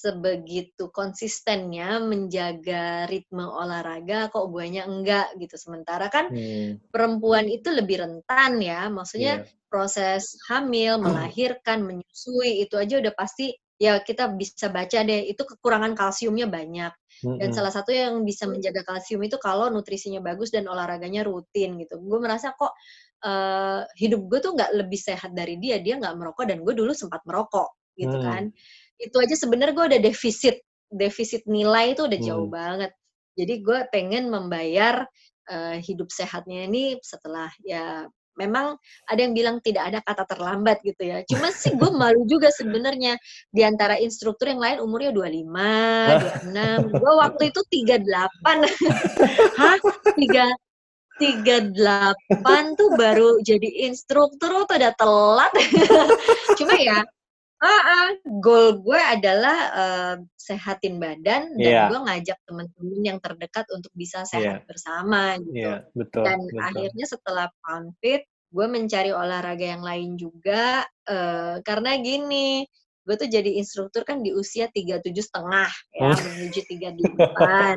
sebegitu 0.00 0.88
konsistennya 0.88 2.00
menjaga 2.00 3.04
ritme 3.04 3.44
olahraga 3.44 4.32
kok 4.32 4.48
guanya 4.48 4.88
enggak 4.88 5.36
gitu. 5.36 5.60
Sementara 5.60 6.08
kan 6.08 6.32
hmm. 6.32 6.88
perempuan 6.88 7.44
itu 7.52 7.68
lebih 7.68 8.00
rentan 8.00 8.56
ya. 8.64 8.88
Maksudnya 8.88 9.44
yeah. 9.44 9.68
proses 9.68 10.40
hamil 10.48 10.96
melahirkan 10.96 11.84
menyusui 11.84 12.64
itu 12.64 12.80
aja 12.80 12.96
udah 12.96 13.12
pasti 13.12 13.52
ya 13.80 14.00
kita 14.00 14.32
bisa 14.36 14.68
baca 14.68 15.04
deh 15.04 15.28
itu 15.28 15.42
kekurangan 15.44 15.92
kalsiumnya 15.92 16.48
banyak. 16.48 16.92
Dan 17.20 17.52
salah 17.52 17.68
satu 17.68 17.92
yang 17.92 18.24
bisa 18.24 18.48
menjaga 18.48 18.80
kalsium 18.80 19.20
itu 19.20 19.36
kalau 19.36 19.68
nutrisinya 19.68 20.24
bagus 20.24 20.48
dan 20.48 20.64
olahraganya 20.64 21.20
rutin 21.20 21.76
gitu. 21.76 22.00
Gue 22.00 22.16
merasa 22.16 22.56
kok 22.56 22.72
uh, 23.24 23.84
hidup 23.96 24.20
gue 24.24 24.38
tuh 24.40 24.52
nggak 24.56 24.72
lebih 24.72 25.00
sehat 25.00 25.36
dari 25.36 25.60
dia 25.60 25.80
dia 25.80 26.00
nggak 26.00 26.16
merokok 26.16 26.48
dan 26.48 26.64
gue 26.64 26.72
dulu 26.72 26.92
sempat 26.96 27.20
merokok 27.28 27.76
gitu 27.98 28.16
hmm. 28.16 28.24
kan 28.24 28.44
itu 29.00 29.16
aja 29.16 29.34
sebenarnya 29.34 29.74
gue 29.74 29.86
udah 29.96 30.00
defisit 30.04 30.56
defisit 30.90 31.42
nilai 31.48 31.96
itu 31.96 32.04
udah 32.04 32.20
jauh 32.20 32.46
hmm. 32.46 32.54
banget 32.54 32.90
jadi 33.38 33.54
gue 33.64 33.78
pengen 33.88 34.28
membayar 34.28 35.08
uh, 35.48 35.76
hidup 35.80 36.12
sehatnya 36.12 36.68
ini 36.68 36.98
setelah 37.00 37.48
ya 37.64 38.04
memang 38.38 38.80
ada 39.04 39.20
yang 39.20 39.36
bilang 39.36 39.60
tidak 39.60 39.92
ada 39.92 40.00
kata 40.00 40.24
terlambat 40.24 40.80
gitu 40.80 41.02
ya. 41.04 41.20
Cuma 41.28 41.52
sih 41.52 41.76
gue 41.76 41.90
malu 42.00 42.24
juga 42.24 42.48
sebenarnya 42.48 43.20
di 43.52 43.60
antara 43.60 44.00
instruktur 44.00 44.48
yang 44.48 44.62
lain 44.64 44.80
umurnya 44.80 45.12
25, 45.12 46.48
26. 46.56 47.00
Gue 47.00 47.12
waktu 47.20 47.42
itu 47.52 47.60
38. 47.84 48.00
Hah? 49.60 49.76
3 50.16 50.48
38 51.20 52.80
tuh 52.80 52.90
baru 52.96 53.44
jadi 53.44 53.68
instruktur 53.92 54.64
tuh 54.64 54.72
udah 54.72 54.92
telat. 54.96 55.52
Cuma 56.58 56.80
ya 56.80 57.04
Uh, 57.60 57.68
uh, 57.68 58.10
goal 58.40 58.80
gue 58.80 58.96
adalah 58.96 59.58
uh, 59.76 60.16
sehatin 60.40 60.96
badan 60.96 61.52
dan 61.60 61.60
yeah. 61.60 61.92
gue 61.92 62.00
ngajak 62.00 62.40
temen-temen 62.48 63.00
yang 63.04 63.20
terdekat 63.20 63.68
untuk 63.68 63.92
bisa 63.92 64.24
sehat 64.24 64.64
yeah. 64.64 64.64
bersama 64.64 65.36
gitu. 65.44 65.68
Yeah, 65.68 65.78
betul, 65.92 66.24
dan 66.24 66.40
betul. 66.40 66.56
akhirnya 66.56 67.04
setelah 67.04 67.46
pound 67.60 67.92
fit, 68.00 68.24
gue 68.48 68.64
mencari 68.64 69.12
olahraga 69.12 69.76
yang 69.76 69.84
lain 69.84 70.16
juga 70.16 70.88
uh, 71.04 71.60
karena 71.60 72.00
gini, 72.00 72.64
gue 73.04 73.14
tuh 73.20 73.28
jadi 73.28 73.52
instruktur 73.60 74.08
kan 74.08 74.24
di 74.24 74.32
usia 74.32 74.72
tiga 74.72 74.96
tujuh 75.04 75.20
setengah 75.20 75.68
ya 75.92 76.10
oh. 76.10 76.16
menuju 76.16 76.60
tiga 76.64 76.96
delapan, 76.96 77.76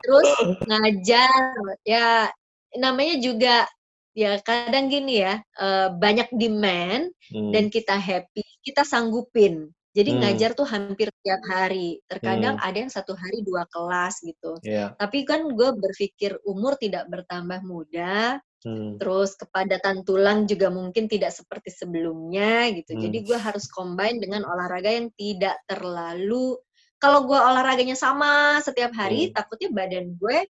terus 0.00 0.30
ngajar 0.64 1.44
ya 1.84 2.32
namanya 2.80 3.20
juga 3.20 3.68
ya 4.14 4.38
kadang 4.46 4.86
gini 4.86 5.26
ya 5.26 5.42
uh, 5.58 5.90
banyak 5.98 6.30
demand 6.30 7.10
hmm. 7.34 7.50
dan 7.50 7.66
kita 7.66 7.98
happy 7.98 8.46
kita 8.62 8.86
sanggupin 8.86 9.74
jadi 9.94 10.10
hmm. 10.10 10.20
ngajar 10.22 10.50
tuh 10.58 10.66
hampir 10.66 11.10
tiap 11.22 11.42
hari 11.50 12.02
terkadang 12.10 12.58
hmm. 12.58 12.66
ada 12.66 12.76
yang 12.78 12.92
satu 12.94 13.14
hari 13.14 13.42
dua 13.46 13.66
kelas 13.70 14.22
gitu 14.22 14.58
yeah. 14.62 14.94
tapi 14.98 15.26
kan 15.26 15.50
gue 15.50 15.70
berpikir 15.74 16.38
umur 16.46 16.78
tidak 16.78 17.10
bertambah 17.10 17.62
muda 17.66 18.38
hmm. 18.66 19.02
terus 19.02 19.34
kepadatan 19.34 20.02
tulang 20.06 20.46
juga 20.46 20.70
mungkin 20.70 21.10
tidak 21.10 21.34
seperti 21.34 21.74
sebelumnya 21.74 22.70
gitu 22.74 22.94
hmm. 22.94 23.02
jadi 23.02 23.18
gue 23.22 23.38
harus 23.38 23.66
combine 23.70 24.18
dengan 24.18 24.42
olahraga 24.46 24.90
yang 24.94 25.10
tidak 25.14 25.58
terlalu 25.66 26.58
kalau 26.98 27.26
gue 27.26 27.36
olahraganya 27.36 27.98
sama 27.98 28.58
setiap 28.62 28.94
hari 28.94 29.30
hmm. 29.30 29.32
takutnya 29.34 29.70
badan 29.70 30.14
gue 30.18 30.46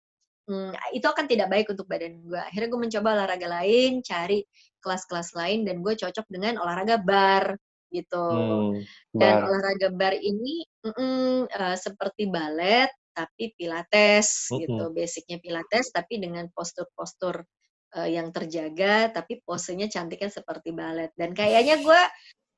hmm, 0.48 0.72
itu 0.96 1.07
akan 1.07 1.26
tidak 1.28 1.48
baik 1.50 1.66
untuk 1.72 1.87
badan 1.88 2.20
gue. 2.20 2.40
Akhirnya 2.40 2.68
gue 2.68 2.80
mencoba 2.80 3.09
olahraga 3.16 3.48
lain, 3.48 4.00
cari 4.04 4.44
kelas-kelas 4.80 5.33
lain, 5.37 5.64
dan 5.64 5.80
gue 5.80 5.94
cocok 5.96 6.26
dengan 6.28 6.61
olahraga 6.61 7.00
bar 7.00 7.57
gitu. 7.94 8.26
Hmm, 8.26 8.83
dan 9.14 9.46
olahraga 9.46 9.88
bar 9.94 10.14
ini 10.18 10.66
mm 10.83 10.92
-mm, 10.92 11.35
uh, 11.46 11.76
seperti 11.78 12.26
balet, 12.26 12.90
tapi 13.14 13.54
pilates 13.54 14.50
mm 14.50 14.50
-hmm. 14.50 14.61
gitu. 14.66 14.85
Basicnya 14.90 15.38
pilates, 15.38 15.94
tapi 15.94 16.18
dengan 16.18 16.50
postur-postur 16.50 17.46
uh, 17.94 18.09
yang 18.11 18.35
terjaga, 18.35 19.14
tapi 19.14 19.40
posenya 19.46 19.87
cantiknya 19.87 20.30
seperti 20.30 20.74
balet. 20.74 21.14
Dan 21.14 21.33
kayaknya 21.33 21.78
gue 21.80 22.02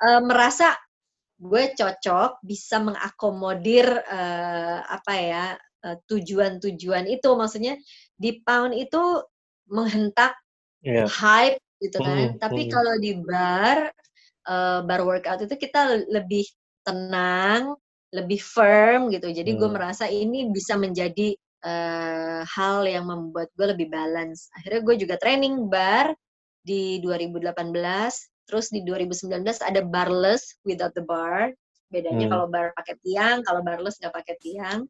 uh, 0.03 0.20
merasa 0.25 0.72
gue 1.37 1.62
cocok 1.77 2.40
bisa 2.40 2.81
mengakomodir 2.81 3.85
uh, 3.88 4.81
apa 4.88 5.14
ya 5.20 5.46
Eh, 5.87 5.96
tujuan-tujuan 6.11 7.07
itu 7.07 7.31
maksudnya 7.38 7.79
di 8.18 8.42
pound 8.42 8.75
itu 8.75 9.22
menghentak 9.70 10.35
yeah. 10.83 11.07
hype 11.07 11.62
gitu 11.79 12.03
kan 12.03 12.35
mm, 12.35 12.42
tapi 12.42 12.66
mm. 12.66 12.70
kalau 12.75 12.94
di 12.99 13.12
bar 13.22 13.94
uh, 14.51 14.81
bar 14.83 15.07
workout 15.07 15.46
itu 15.46 15.55
kita 15.55 16.03
lebih 16.11 16.42
tenang 16.83 17.79
lebih 18.11 18.42
firm 18.42 19.14
gitu 19.14 19.31
jadi 19.31 19.46
mm. 19.46 19.59
gue 19.62 19.68
merasa 19.70 20.11
ini 20.11 20.51
bisa 20.51 20.75
menjadi 20.75 21.38
uh, 21.62 22.42
hal 22.42 22.83
yang 22.88 23.07
membuat 23.07 23.55
gue 23.55 23.66
lebih 23.70 23.87
balance 23.87 24.51
akhirnya 24.59 24.83
gue 24.83 24.96
juga 25.07 25.14
training 25.22 25.70
bar 25.70 26.11
di 26.66 26.99
2018 26.99 27.46
terus 28.46 28.70
di 28.70 28.80
2019 28.87 29.42
ada 29.42 29.80
barless 29.82 30.56
without 30.62 30.94
the 30.94 31.02
bar 31.02 31.50
bedanya 31.90 32.26
mm. 32.26 32.32
kalau 32.32 32.46
bar 32.50 32.74
pakai 32.74 32.94
tiang 33.02 33.42
kalau 33.46 33.61
barless 33.62 33.98
nggak 34.02 34.14
pakai 34.14 34.35
tiang 34.42 34.87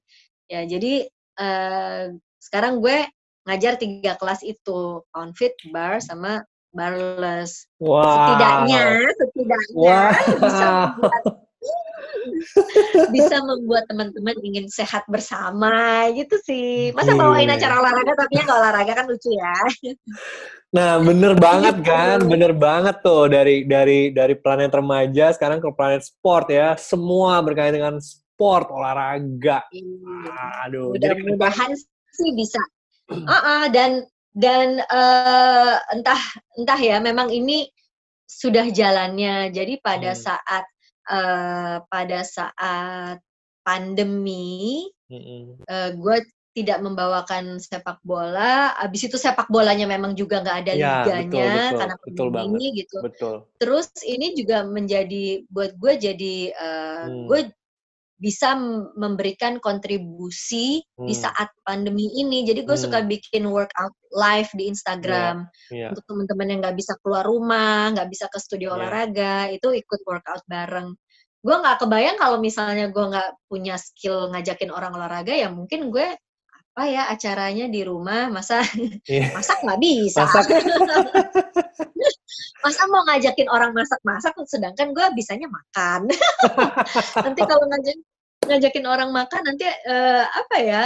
ya 0.49 0.65
jadi 0.65 1.09
uh, 1.41 2.13
sekarang 2.41 2.81
gue 2.81 3.05
ngajar 3.47 3.79
tiga 3.79 4.15
kelas 4.21 4.43
itu 4.43 5.03
pound 5.13 5.33
fit 5.37 5.55
bar 5.73 6.01
sama 6.01 6.45
barless 6.77 7.69
wow. 7.81 8.05
setidaknya 8.05 8.85
setidaknya 9.17 9.77
wow. 9.77 10.11
bisa 10.41 10.69
membuat 11.01 11.25
bisa 13.15 13.37
membuat 13.45 13.85
teman-teman 13.89 14.37
ingin 14.43 14.67
sehat 14.69 15.07
bersama 15.09 16.07
gitu 16.13 16.37
sih 16.43 16.93
masa 16.93 17.13
yeah. 17.15 17.21
bawain 17.21 17.51
acara 17.51 17.81
olahraga 17.81 18.13
tapi 18.17 18.33
nggak 18.43 18.59
olahraga 18.59 18.93
kan 18.93 19.07
lucu 19.09 19.31
ya 19.33 19.57
nah 20.75 21.01
bener 21.01 21.33
banget 21.39 21.77
kan 21.87 22.19
bener 22.27 22.53
banget 22.53 23.01
tuh 23.01 23.31
dari 23.31 23.65
dari 23.65 24.13
dari 24.13 24.35
planet 24.37 24.75
remaja 24.75 25.33
sekarang 25.33 25.63
ke 25.63 25.69
planet 25.73 26.03
sport 26.05 26.53
ya 26.53 26.77
semua 26.77 27.41
berkaitan 27.41 27.77
dengan 27.81 27.97
sport, 28.37 28.69
olahraga. 28.69 29.65
Iya. 29.73 30.69
Aduh. 30.69 30.93
Mudah-mudahan 30.93 31.73
sih 32.13 32.31
bisa. 32.37 32.61
Uh 33.09 33.33
-uh, 33.33 33.63
dan 33.73 34.05
dan 34.37 34.85
uh, 34.93 35.81
entah 35.97 36.21
entah 36.61 36.77
ya, 36.77 37.01
memang 37.01 37.33
ini 37.33 37.65
sudah 38.29 38.69
jalannya. 38.69 39.49
Jadi 39.57 39.81
pada 39.81 40.13
hmm. 40.13 40.21
saat 40.21 40.69
uh, 41.11 41.83
pada 41.87 42.21
saat 42.27 43.19
pandemi, 43.67 44.87
hmm. 45.11 45.67
uh, 45.67 45.91
gue 45.99 46.17
tidak 46.57 46.81
membawakan 46.81 47.61
sepak 47.61 48.01
bola. 48.01 48.73
Abis 48.81 49.13
itu 49.13 49.21
sepak 49.21 49.53
bolanya 49.53 49.85
memang 49.85 50.17
juga 50.17 50.41
nggak 50.41 50.59
ada 50.65 50.73
ya, 50.73 51.05
liganya 51.05 51.29
betul, 51.29 51.45
betul, 51.45 51.79
karena 51.79 51.97
betul 52.01 52.29
ini 52.49 52.67
gitu. 52.81 52.97
Betul. 53.05 53.35
Terus 53.61 53.89
ini 54.09 54.27
juga 54.33 54.65
menjadi 54.65 55.45
buat 55.53 55.77
gue 55.77 55.93
jadi 56.01 56.37
uh, 56.57 57.05
hmm. 57.05 57.25
gue 57.29 57.41
bisa 58.17 58.57
memberikan 58.97 59.61
kontribusi 59.61 60.81
hmm. 60.97 61.05
di 61.05 61.15
saat 61.15 61.53
pandemi 61.63 62.09
ini. 62.17 62.49
Jadi 62.49 62.65
gue 62.65 62.77
hmm. 62.77 62.85
suka 62.89 63.05
bikin 63.05 63.45
workout 63.45 63.93
live 64.17 64.49
di 64.57 64.73
Instagram 64.73 65.45
yeah. 65.69 65.89
Yeah. 65.89 65.91
untuk 65.93 66.05
teman-teman 66.09 66.49
yang 66.49 66.61
nggak 66.65 66.77
bisa 66.81 66.97
keluar 67.05 67.29
rumah, 67.29 67.93
nggak 67.93 68.09
bisa 68.09 68.25
ke 68.33 68.39
studio 68.41 68.73
yeah. 68.73 68.77
olahraga, 68.81 69.37
itu 69.53 69.69
ikut 69.69 70.01
workout 70.09 70.43
bareng. 70.49 70.97
Gue 71.45 71.57
nggak 71.61 71.79
kebayang 71.85 72.17
kalau 72.19 72.41
misalnya 72.41 72.89
gue 72.89 73.05
nggak 73.07 73.31
punya 73.47 73.77
skill 73.77 74.33
ngajakin 74.33 74.73
orang 74.73 74.97
olahraga, 74.97 75.37
ya 75.37 75.53
mungkin 75.53 75.93
gue 75.93 76.17
apa 76.77 76.93
ya 76.93 77.09
acaranya 77.09 77.73
di 77.73 77.81
rumah 77.89 78.29
masa 78.29 78.61
yeah. 79.09 79.33
masak 79.33 79.65
nggak 79.65 79.81
bisa. 79.81 80.29
Masak. 80.29 80.45
masa 82.61 82.83
mau 82.93 83.01
ngajakin 83.09 83.49
orang 83.49 83.73
masak-masak 83.73 84.37
sedangkan 84.45 84.93
gue 84.93 85.07
bisanya 85.15 85.49
makan 85.49 86.11
nanti 87.25 87.41
kalau 87.47 87.65
ngajak 87.71 87.97
ngajakin 88.43 88.87
orang 88.91 89.11
makan 89.15 89.43
nanti 89.47 89.65
uh, 89.87 90.27
apa 90.27 90.57
ya 90.61 90.83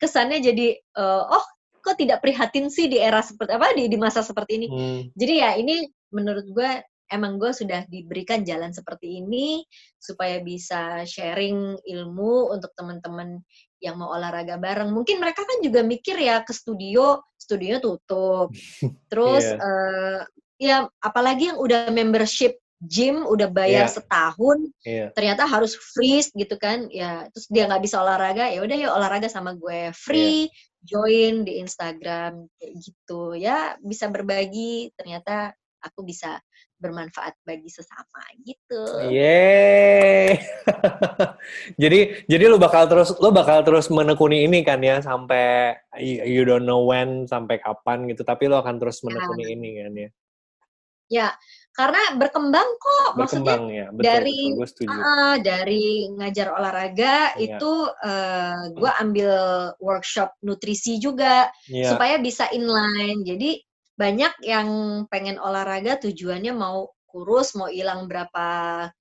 kesannya 0.00 0.40
jadi 0.40 0.74
uh, 0.96 1.28
oh 1.28 1.44
kok 1.84 2.00
tidak 2.00 2.24
prihatin 2.24 2.72
sih 2.72 2.88
di 2.88 2.96
era 2.96 3.20
seperti 3.20 3.54
apa 3.54 3.76
di 3.76 3.92
di 3.92 4.00
masa 4.00 4.24
seperti 4.24 4.56
ini 4.56 4.66
hmm. 4.72 5.00
jadi 5.14 5.34
ya 5.36 5.50
ini 5.60 5.84
menurut 6.10 6.48
gue 6.48 6.70
emang 7.12 7.40
gue 7.40 7.52
sudah 7.52 7.84
diberikan 7.88 8.44
jalan 8.44 8.72
seperti 8.72 9.20
ini 9.20 9.64
supaya 9.96 10.40
bisa 10.44 11.04
sharing 11.08 11.76
ilmu 11.84 12.52
untuk 12.52 12.72
teman-teman 12.76 13.40
yang 13.78 13.98
mau 13.98 14.10
olahraga 14.14 14.58
bareng. 14.58 14.90
Mungkin 14.90 15.22
mereka 15.22 15.46
kan 15.46 15.58
juga 15.62 15.82
mikir 15.86 16.18
ya 16.18 16.42
ke 16.42 16.50
studio, 16.54 17.22
studio 17.38 17.78
tutup. 17.78 18.50
Terus 19.10 19.44
yeah. 19.44 19.58
Iya. 19.58 19.66
uh, 19.66 20.20
ya 20.58 20.76
apalagi 20.98 21.54
yang 21.54 21.58
udah 21.62 21.94
membership 21.94 22.58
gym 22.78 23.26
udah 23.26 23.50
bayar 23.50 23.90
Iya. 23.90 23.94
setahun 23.98 24.58
Iya. 24.86 25.06
ternyata 25.10 25.50
harus 25.50 25.74
freeze 25.74 26.30
gitu 26.30 26.54
kan 26.62 26.86
ya 26.94 27.26
terus 27.34 27.50
dia 27.50 27.66
nggak 27.66 27.82
bisa 27.82 27.98
olahraga 27.98 28.46
ya 28.54 28.62
udah 28.62 28.76
yuk 28.78 28.92
olahraga 28.94 29.26
sama 29.26 29.58
gue 29.58 29.90
free 29.90 30.46
join 30.86 31.42
di 31.42 31.58
Instagram 31.58 32.46
kayak 32.54 32.74
gitu 32.78 33.34
ya 33.34 33.74
bisa 33.82 34.06
berbagi 34.06 34.94
ternyata 34.94 35.50
aku 35.82 36.06
bisa 36.06 36.38
bermanfaat 36.78 37.34
bagi 37.42 37.66
sesama 37.66 38.22
gitu 38.46 38.82
Yeay. 39.10 40.38
jadi 41.82 42.24
jadi 42.30 42.44
lu 42.46 42.56
bakal 42.56 42.86
terus 42.86 43.14
lu 43.18 43.34
bakal 43.34 43.66
terus 43.66 43.90
menekuni 43.90 44.46
ini 44.46 44.62
kan 44.62 44.78
ya 44.82 45.02
sampai 45.02 45.74
you 46.24 46.46
don't 46.46 46.64
know 46.64 46.86
when 46.86 47.26
sampai 47.26 47.58
kapan 47.58 48.06
gitu 48.06 48.22
tapi 48.22 48.46
lu 48.46 48.56
akan 48.56 48.78
terus 48.78 49.02
menekuni 49.02 49.44
ini 49.58 49.68
kan 49.82 49.92
ya. 49.94 50.10
ya 51.08 51.28
karena 51.78 52.02
berkembang 52.18 52.66
kok 52.74 53.10
maksudnya 53.14 53.54
Berkembang 53.54 53.64
ya. 53.70 53.86
Betul, 53.94 54.02
dari 54.02 54.38
betul. 54.58 54.86
Ah, 54.90 55.34
dari 55.38 56.10
ngajar 56.10 56.46
olahraga 56.50 57.38
Iya. 57.38 57.54
itu 57.54 57.72
eh, 58.02 58.62
gue 58.74 58.90
ambil 58.98 59.32
workshop 59.78 60.34
nutrisi 60.42 60.98
juga 60.98 61.46
Iya. 61.70 61.94
supaya 61.94 62.18
bisa 62.18 62.50
inline. 62.50 63.22
Jadi 63.22 63.62
banyak 63.98 64.32
yang 64.46 64.68
pengen 65.10 65.42
olahraga 65.42 65.98
tujuannya 65.98 66.54
mau 66.54 66.86
kurus, 67.08 67.58
mau 67.58 67.66
hilang 67.66 68.06
berapa 68.06 68.46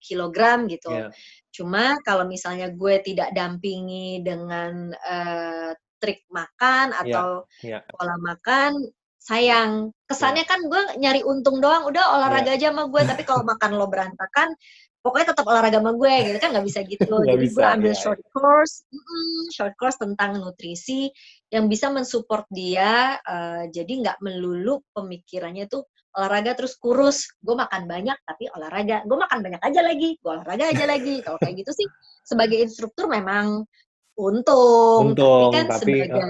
kilogram 0.02 0.66
gitu. 0.66 0.90
Iya. 0.90 1.14
Cuma 1.54 2.02
kalau 2.02 2.26
misalnya 2.26 2.74
gue 2.74 2.98
tidak 3.06 3.30
dampingi 3.36 4.26
dengan 4.26 4.90
eh, 4.90 5.72
trik 6.02 6.26
makan 6.34 6.94
Iya, 6.94 7.02
atau 7.04 7.28
iya. 7.62 7.80
pola 7.94 8.16
makan, 8.18 8.90
sayang. 9.22 9.94
Kesannya 10.10 10.48
kan 10.50 10.66
gue 10.66 10.82
nyari 10.98 11.22
untung 11.22 11.60
doang, 11.62 11.86
udah 11.86 12.18
olahraga 12.18 12.58
aja 12.58 12.74
sama 12.74 12.90
gue. 12.90 13.02
Tapi 13.06 13.22
kalau 13.28 13.44
makan 13.44 13.76
lo 13.76 13.86
berantakan, 13.92 14.56
pokoknya 15.04 15.28
tetap 15.36 15.46
olahraga 15.46 15.80
sama 15.80 15.92
gue 15.94 16.14
gitu 16.32 16.38
kan 16.42 16.50
nggak 16.56 16.66
bisa 16.66 16.80
gitu. 16.88 17.06
Nggak 17.22 17.38
Jadi 17.38 17.38
gue 17.38 17.54
bisa, 17.54 17.66
ambil 17.76 17.94
iya, 17.94 18.02
short 18.02 18.22
course, 18.32 18.76
mm, 18.90 19.44
short 19.54 19.76
course 19.78 19.98
tentang 20.00 20.40
nutrisi 20.40 21.12
yang 21.54 21.72
bisa 21.72 21.88
mensupport 21.92 22.44
dia. 22.52 23.20
eh, 23.22 23.64
jadi 23.72 23.92
nggak 24.04 24.18
melulu 24.24 24.84
pemikirannya 24.92 25.68
tuh 25.72 25.88
olahraga 26.18 26.58
terus 26.58 26.76
kurus. 26.76 27.30
Gue 27.40 27.56
makan 27.56 27.86
banyak 27.88 28.18
tapi 28.26 28.50
olahraga. 28.52 29.06
Gue 29.06 29.18
makan 29.22 29.40
banyak 29.46 29.62
aja 29.64 29.82
lagi, 29.86 30.18
gue 30.18 30.32
olahraga 30.32 30.74
aja 30.74 30.86
lagi. 30.94 31.22
Kalau 31.24 31.38
kayak 31.40 31.56
gitu 31.64 31.72
sih 31.84 31.88
sebagai 32.26 32.58
instruktur 32.60 33.08
memang 33.08 33.64
untung, 34.18 35.14
Untung, 35.14 35.54
tapi 35.54 35.56
kan 35.56 35.66
tapi, 35.70 35.92
sebagai. 36.04 36.22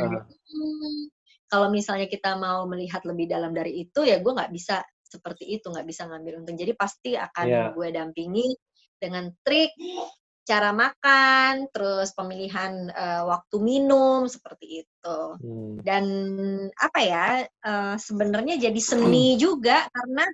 Hmm, 0.52 1.02
kalau 1.52 1.68
misalnya 1.72 2.12
kita 2.12 2.36
mau 2.36 2.68
melihat 2.68 3.02
lebih 3.08 3.32
dalam 3.32 3.56
dari 3.56 3.88
itu 3.88 4.04
ya 4.04 4.20
gue 4.20 4.32
nggak 4.36 4.52
bisa 4.52 4.84
seperti 5.08 5.48
itu 5.56 5.72
nggak 5.72 5.88
bisa 5.88 6.04
ngambil 6.04 6.44
untung 6.44 6.60
jadi 6.60 6.76
pasti 6.76 7.16
akan 7.16 7.46
Iya. 7.48 7.64
gue 7.72 7.88
dampingi 7.96 8.48
dengan 9.00 9.32
trik 9.40 9.72
cara 10.48 10.72
makan 10.72 11.68
terus 11.76 12.16
pemilihan 12.16 12.88
eh, 12.88 13.24
waktu 13.28 13.56
minum 13.60 14.32
seperti 14.32 14.88
itu. 14.88 15.18
Hmm. 15.40 15.80
dan 15.88 16.04
apa 16.76 17.00
ya 17.00 17.28
eh, 17.48 17.96
sebenarnya 17.96 18.60
jadi 18.60 18.80
seni 18.80 19.40
juga 19.40 19.88
karena 19.92 20.28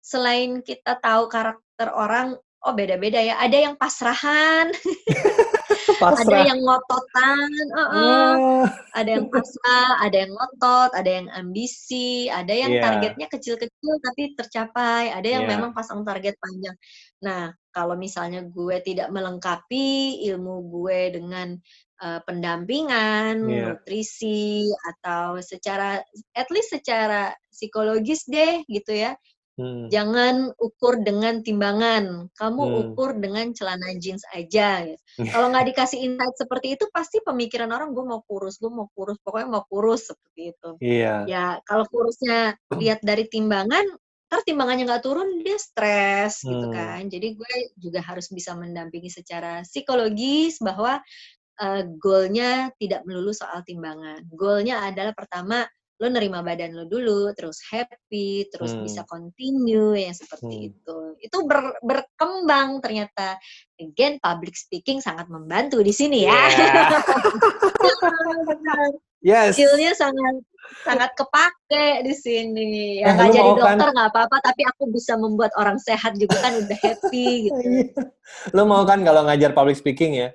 selain 0.00 0.60
kita 0.60 0.96
tahu 1.00 1.28
karakter 1.28 1.88
orang 1.92 2.36
oh 2.36 2.74
beda-beda 2.76 3.20
ya 3.20 3.40
ada 3.40 3.56
yang 3.56 3.74
pasrahan 3.80 4.72
ada 5.98 6.38
yang 6.46 6.60
ngototan 6.62 7.50
uh-uh 7.74 8.34
Ah. 8.60 8.66
ada 8.94 9.10
yang 9.18 9.26
pasrah, 9.30 9.90
ada 10.02 10.16
yang 10.26 10.32
ngotot, 10.34 10.90
ada 10.94 11.10
yang 11.10 11.28
ambisi, 11.32 12.26
ada 12.30 12.52
yang 12.52 12.70
Iya. 12.74 12.82
targetnya 12.82 13.26
kecil-kecil 13.30 13.94
tapi 14.02 14.22
tercapai, 14.36 15.10
ada 15.14 15.28
yang 15.28 15.44
Iya. 15.46 15.52
memang 15.58 15.70
pasang 15.72 16.02
target 16.02 16.34
panjang. 16.38 16.76
Nah, 17.22 17.50
kalau 17.70 17.94
misalnya 17.94 18.42
gue 18.44 18.76
tidak 18.82 19.08
melengkapi 19.14 20.20
ilmu 20.30 20.68
gue 20.70 21.00
dengan 21.20 21.48
eh, 22.00 22.20
pendampingan, 22.24 23.44
Iya. 23.44 23.76
nutrisi 23.76 24.64
atau 24.88 25.36
secara 25.44 26.00
at 26.32 26.48
least 26.48 26.72
secara 26.72 27.28
psikologis 27.52 28.24
deh 28.24 28.64
gitu 28.72 28.96
ya. 28.96 29.12
Hmm. 29.60 29.92
Jangan 29.92 30.56
ukur 30.56 31.04
dengan 31.04 31.44
timbangan, 31.44 32.32
kamu 32.32 32.62
Hmm. 32.64 32.76
ukur 32.80 33.12
dengan 33.20 33.52
celana 33.52 33.92
jeans 34.00 34.24
aja. 34.32 34.88
Gitu. 34.88 35.28
Kalau 35.28 35.52
nggak 35.52 35.76
dikasih 35.76 36.00
insight 36.00 36.36
seperti 36.40 36.80
itu, 36.80 36.88
pasti 36.88 37.20
pemikiran 37.20 37.68
orang 37.68 37.92
gue 37.92 38.04
mau 38.08 38.24
kurus, 38.24 38.56
gue 38.56 38.72
mau 38.72 38.88
kurus, 38.96 39.20
pokoknya 39.20 39.48
mau 39.52 39.64
kurus 39.68 40.08
seperti 40.08 40.56
itu. 40.56 40.70
Iya. 40.80 41.14
Ya 41.28 41.44
kalau 41.68 41.84
kurusnya 41.92 42.56
lihat 42.72 43.04
dari 43.04 43.28
timbangan, 43.28 43.84
ntar 44.32 44.40
timbangannya 44.48 44.88
nggak 44.88 45.04
turun 45.04 45.44
dia 45.44 45.58
stres 45.60 46.40
gitu 46.40 46.70
Hmm. 46.70 46.72
kan. 46.72 47.02
Jadi 47.12 47.36
gue 47.36 47.52
juga 47.76 48.00
harus 48.00 48.32
bisa 48.32 48.56
mendampingi 48.56 49.12
secara 49.12 49.60
psikologis 49.60 50.56
bahwa 50.64 51.04
eh, 51.60 51.84
goalnya 52.00 52.72
tidak 52.80 53.04
melulu 53.04 53.36
soal 53.36 53.60
timbangan. 53.60 54.24
Goalnya 54.32 54.80
adalah 54.80 55.12
pertama 55.12 55.68
lo 56.00 56.08
nerima 56.08 56.40
badan 56.40 56.72
lo 56.72 56.84
dulu, 56.84 57.30
terus 57.30 57.60
happy, 57.62 58.48
terus 58.48 58.72
Hmm. 58.72 58.82
bisa 58.82 59.04
continue 59.04 59.94
yang 59.94 60.12
seperti 60.12 60.54
Hmm. 60.56 60.68
itu. 60.72 60.96
Itu 61.20 61.36
ber- 61.44 61.76
berkembang 61.78 62.80
ternyata. 62.80 63.36
Again, 63.76 64.16
public 64.16 64.56
speaking 64.56 64.98
sangat 64.98 65.28
membantu 65.28 65.78
di 65.80 65.92
sini 65.92 66.24
ya. 66.24 66.32
Yeah. 66.32 66.32
Yes. 69.20 69.52
Skillnya 69.52 69.92
sangat 69.92 70.40
sangat 70.80 71.12
kepake 71.12 72.00
di 72.00 72.14
sini. 72.16 72.96
Eh, 72.96 73.04
Ya 73.04 73.12
nggak 73.12 73.28
lu 73.28 73.36
jadi 73.36 73.50
kan? 73.52 73.76
dokter 73.76 73.88
nggak 73.92 74.08
apa-apa, 74.08 74.36
tapi 74.40 74.64
aku 74.64 74.88
bisa 74.88 75.12
membuat 75.14 75.52
orang 75.60 75.76
sehat 75.76 76.16
juga 76.16 76.40
kan 76.40 76.56
udah 76.56 76.78
happy 76.80 77.28
gitu. 77.44 77.68
Lo 78.56 78.64
mau 78.64 78.80
kan 78.82 79.04
kalau 79.04 79.28
ngajar 79.28 79.52
public 79.52 79.76
speaking 79.76 80.16
ya? 80.16 80.32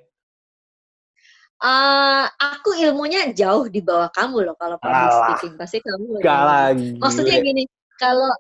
Eh, 1.55 2.25
aku 2.35 2.75
ilmunya 2.75 3.31
jauh 3.31 3.71
di 3.71 3.79
bawah 3.79 4.11
kamu 4.11 4.51
loh 4.51 4.55
kalau 4.59 4.75
public 4.75 5.11
speaking 5.15 5.53
pasti 5.55 5.77
kamu. 5.79 6.19
Gak 6.19 6.43
lagi. 6.43 6.89
Maksudnya 6.99 7.39
gini, 7.39 7.63
kalau 7.95 8.31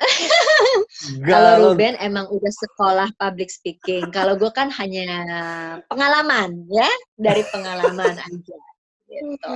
kalau 1.30 1.52
Ruben 1.70 1.94
emang 2.00 2.26
udah 2.32 2.52
sekolah 2.64 3.08
public 3.20 3.52
speaking, 3.52 4.08
kalau 4.08 4.40
gue 4.40 4.48
kan 4.50 4.72
hanya 4.72 5.04
pengalaman 5.86 6.64
ya 6.72 6.88
dari 7.20 7.44
pengalaman 7.52 8.16
aja. 8.16 8.56
Gitu. 9.04 9.54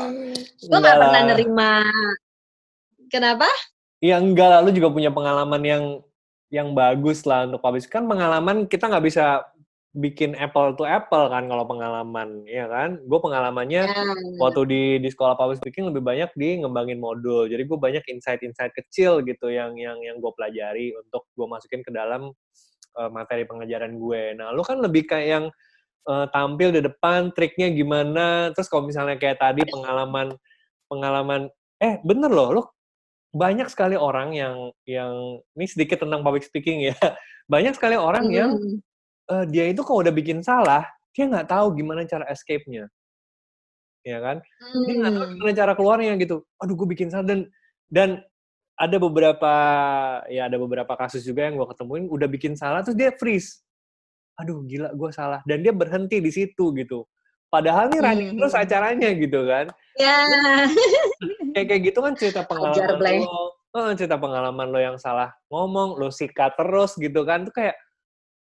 Gue 0.68 0.78
nggak 0.78 1.00
pernah 1.00 1.22
nerima. 1.32 1.72
Kenapa? 3.08 3.48
Ya 4.04 4.20
enggak 4.20 4.48
lah, 4.52 4.60
lu 4.60 4.76
juga 4.76 4.92
punya 4.92 5.08
pengalaman 5.08 5.62
yang 5.64 5.84
yang 6.52 6.76
bagus 6.76 7.24
lah 7.24 7.48
untuk 7.48 7.64
public 7.64 7.80
speaking. 7.80 8.04
Kan 8.04 8.12
pengalaman 8.12 8.56
kita 8.68 8.92
nggak 8.92 9.06
bisa 9.08 9.40
bikin 9.96 10.36
apple 10.36 10.76
to 10.76 10.84
apple 10.84 11.32
kan 11.32 11.48
kalau 11.48 11.64
pengalaman, 11.64 12.44
ya 12.44 12.68
kan? 12.68 13.00
Gue 13.08 13.16
pengalamannya 13.16 13.88
Ya, 13.88 14.04
waktu 14.36 14.62
di 14.68 14.82
di 15.00 15.08
sekolah 15.08 15.40
public 15.40 15.64
speaking 15.64 15.88
lebih 15.88 16.04
banyak 16.04 16.28
di 16.36 16.60
ngembangin 16.60 17.00
modul. 17.00 17.48
Jadi 17.48 17.64
gue 17.64 17.78
banyak 17.80 18.04
insight-insight 18.04 18.76
kecil 18.76 19.24
gitu 19.24 19.48
yang 19.48 19.72
yang 19.80 19.96
yang 20.04 20.20
gue 20.20 20.32
pelajari 20.36 20.92
untuk 21.00 21.24
gue 21.32 21.46
masukin 21.48 21.80
ke 21.80 21.88
dalam 21.88 22.28
uh, 23.00 23.10
materi 23.10 23.48
pengajaran 23.48 23.96
gue. 23.96 24.36
Nah, 24.36 24.52
lu 24.52 24.60
kan 24.60 24.84
lebih 24.84 25.08
kayak 25.08 25.28
yang 25.28 25.44
uh, 26.04 26.28
tampil 26.28 26.76
di 26.76 26.84
depan, 26.84 27.32
triknya 27.32 27.72
gimana. 27.72 28.52
Terus 28.52 28.68
kalau 28.68 28.84
misalnya 28.84 29.16
kayak 29.16 29.40
tadi 29.40 29.64
pengalaman 29.64 30.36
pengalaman 30.92 31.48
eh 31.80 31.96
bener 32.04 32.28
loh, 32.28 32.48
lu 32.52 32.62
banyak 33.32 33.68
sekali 33.72 33.96
orang 33.96 34.36
yang 34.36 34.56
yang 34.84 35.40
ini 35.56 35.66
sedikit 35.68 36.04
tentang 36.04 36.20
public 36.20 36.44
speaking 36.44 36.92
ya. 36.92 36.96
Banyak 37.46 37.78
sekali 37.78 37.94
orang 37.94 38.26
yang 38.34 38.58
eh, 39.32 39.44
dia 39.50 39.64
itu 39.70 39.82
kalau 39.82 40.02
udah 40.02 40.14
bikin 40.14 40.42
salah, 40.42 40.86
dia 41.16 41.24
nggak 41.26 41.48
tahu 41.48 41.74
gimana 41.78 42.04
cara 42.04 42.28
escape-nya. 42.28 42.86
Ya 44.06 44.18
kan? 44.22 44.38
Dia 44.86 44.94
nggak 45.02 45.12
tahu 45.16 45.24
mm. 45.26 45.32
gimana 45.38 45.52
cara 45.56 45.72
keluarnya 45.74 46.12
gitu. 46.20 46.46
Aduh, 46.62 46.74
gue 46.78 46.88
bikin 46.94 47.10
salah 47.10 47.26
dan 47.26 47.40
dan 47.90 48.22
ada 48.76 48.96
beberapa 49.00 49.52
ya 50.28 50.46
ada 50.52 50.60
beberapa 50.60 50.92
kasus 51.00 51.24
juga 51.24 51.48
yang 51.48 51.56
gue 51.56 51.66
ketemuin 51.72 52.12
udah 52.12 52.28
bikin 52.28 52.54
salah 52.54 52.84
terus 52.84 52.94
dia 52.94 53.10
freeze. 53.16 53.64
Aduh, 54.36 54.62
gila 54.68 54.92
gue 54.92 55.10
salah 55.16 55.40
dan 55.48 55.64
dia 55.64 55.72
berhenti 55.72 56.20
di 56.20 56.28
situ 56.28 56.70
gitu. 56.76 57.08
Padahal 57.48 57.88
nih 57.88 58.00
running 58.04 58.30
Hmm. 58.36 58.38
terus 58.42 58.54
acaranya 58.54 59.08
gitu 59.16 59.40
kan. 59.48 59.72
Ya, 59.96 60.18
Kayak 61.56 61.66
kayak 61.72 61.82
gitu 61.88 61.98
kan 62.04 62.12
cerita 62.12 62.40
pengalaman 62.50 63.24
lo. 63.24 63.56
Eh, 63.76 63.92
cerita 63.96 64.16
pengalaman 64.20 64.66
lo 64.68 64.78
yang 64.80 64.96
salah 65.00 65.32
ngomong, 65.48 65.96
lo 65.96 66.12
sikat 66.12 66.52
terus 66.60 67.00
gitu 67.00 67.24
kan. 67.24 67.48
Tuh 67.48 67.54
kayak 67.56 67.80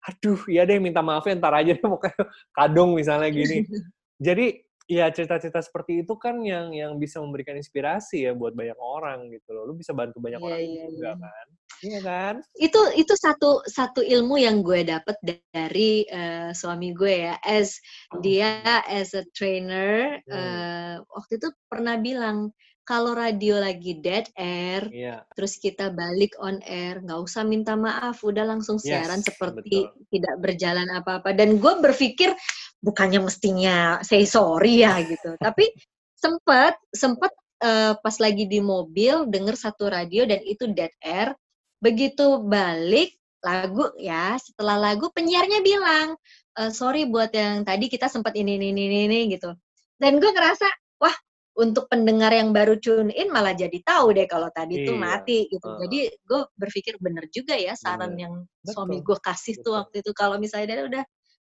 aduh, 0.08 0.40
ya 0.50 0.62
deh 0.66 0.78
minta 0.82 1.00
maaf 1.00 1.24
ya 1.26 1.34
ntar 1.38 1.54
aja 1.54 1.72
deh 1.74 1.82
pokoknya 1.82 2.26
kadung 2.54 2.94
misalnya 2.98 3.30
gini. 3.30 3.62
Jadi 4.26 4.46
ya 4.90 5.08
cerita-cerita 5.14 5.62
seperti 5.62 6.02
itu 6.02 6.14
kan 6.18 6.42
yang 6.42 6.74
yang 6.74 6.98
bisa 6.98 7.22
memberikan 7.22 7.54
inspirasi 7.56 8.26
ya 8.26 8.34
buat 8.34 8.52
banyak 8.54 8.76
orang 8.78 9.30
gitu 9.30 9.54
loh. 9.54 9.66
Lu 9.70 9.74
bisa 9.78 9.94
bantu 9.94 10.18
banyak 10.18 10.42
Iya, 10.42 10.46
orang 10.46 10.60
iya, 10.62 10.84
juga 10.90 11.10
iya. 11.10 11.14
kan. 11.22 11.46
Iya 11.82 11.98
kan? 12.06 12.34
itu 12.62 12.80
itu 12.94 13.14
satu 13.18 13.58
satu 13.66 14.06
ilmu 14.06 14.38
yang 14.38 14.62
gue 14.62 14.86
dapet 14.86 15.18
dari 15.50 16.06
eh, 16.06 16.54
suami 16.54 16.94
gue 16.94 17.26
ya 17.26 17.34
as 17.42 17.74
dia 18.22 18.62
as 18.86 19.18
a 19.18 19.26
trainer 19.34 20.22
Hmm. 20.30 20.34
eh, 20.38 20.94
waktu 21.10 21.42
itu 21.42 21.48
pernah 21.66 21.98
bilang 21.98 22.54
kalau 22.82 23.14
radio 23.14 23.62
lagi 23.62 23.98
dead 24.02 24.26
air, 24.34 24.90
Iya. 24.90 25.22
terus 25.38 25.54
kita 25.58 25.94
balik 25.94 26.34
on 26.42 26.58
air, 26.66 26.98
nggak 26.98 27.20
usah 27.22 27.46
minta 27.46 27.78
maaf, 27.78 28.18
udah 28.26 28.42
langsung 28.42 28.82
siaran 28.82 29.22
Yes, 29.22 29.30
seperti 29.30 29.86
betul. 29.86 30.06
tidak 30.10 30.34
berjalan 30.42 30.88
apa-apa. 30.90 31.30
Dan 31.30 31.62
gue 31.62 31.74
berpikir 31.78 32.34
bukannya 32.82 33.22
mestinya 33.22 34.02
say 34.02 34.26
sorry 34.26 34.82
ya 34.82 34.98
gitu, 35.06 35.34
tapi 35.46 35.70
sempet 36.18 36.74
sempet 36.90 37.30
eh, 37.62 37.94
pas 37.98 38.16
lagi 38.18 38.44
di 38.50 38.58
mobil 38.58 39.30
denger 39.30 39.54
satu 39.54 39.86
radio 39.86 40.26
dan 40.26 40.42
itu 40.42 40.66
dead 40.74 40.90
air, 41.06 41.30
begitu 41.78 42.42
balik 42.42 43.14
lagu 43.42 43.90
ya, 43.98 44.38
setelah 44.38 44.78
lagu 44.78 45.10
penyiarnya 45.14 45.62
bilang 45.62 46.14
"Eh, 46.58 46.70
sorry 46.74 47.06
buat 47.06 47.30
yang 47.34 47.62
tadi 47.66 47.86
kita 47.90 48.06
sempat 48.10 48.34
ini 48.38 48.58
ini 48.58 48.70
ini 48.74 48.98
ini 49.06 49.18
gitu. 49.34 49.54
Dan 49.98 50.18
gue 50.18 50.30
ngerasa 50.30 50.66
wah 51.02 51.14
untuk 51.52 51.84
pendengar 51.86 52.32
yang 52.32 52.48
baru 52.50 52.80
tune 52.80 53.12
in 53.12 53.28
malah 53.28 53.52
jadi 53.52 53.76
tahu 53.84 54.16
deh 54.16 54.24
kalau 54.24 54.48
tadi 54.50 54.88
tuh 54.88 54.96
Iya, 54.96 55.04
mati 55.04 55.38
gitu. 55.52 55.60
heeh. 55.68 55.78
Jadi 55.84 55.98
gue 56.24 56.40
berpikir 56.56 56.94
bener 56.96 57.28
juga 57.28 57.52
ya 57.52 57.76
saran 57.76 58.16
Bener. 58.16 58.24
yang 58.24 58.34
Betul, 58.64 58.72
suami 58.72 58.96
gue 59.04 59.18
kasih 59.20 59.54
tuh 59.60 59.60
betul. 59.60 59.74
waktu 59.76 59.96
itu 60.00 60.10
kalau 60.16 60.36
misalnya 60.40 60.66
dia 60.72 60.84
udah 60.88 61.04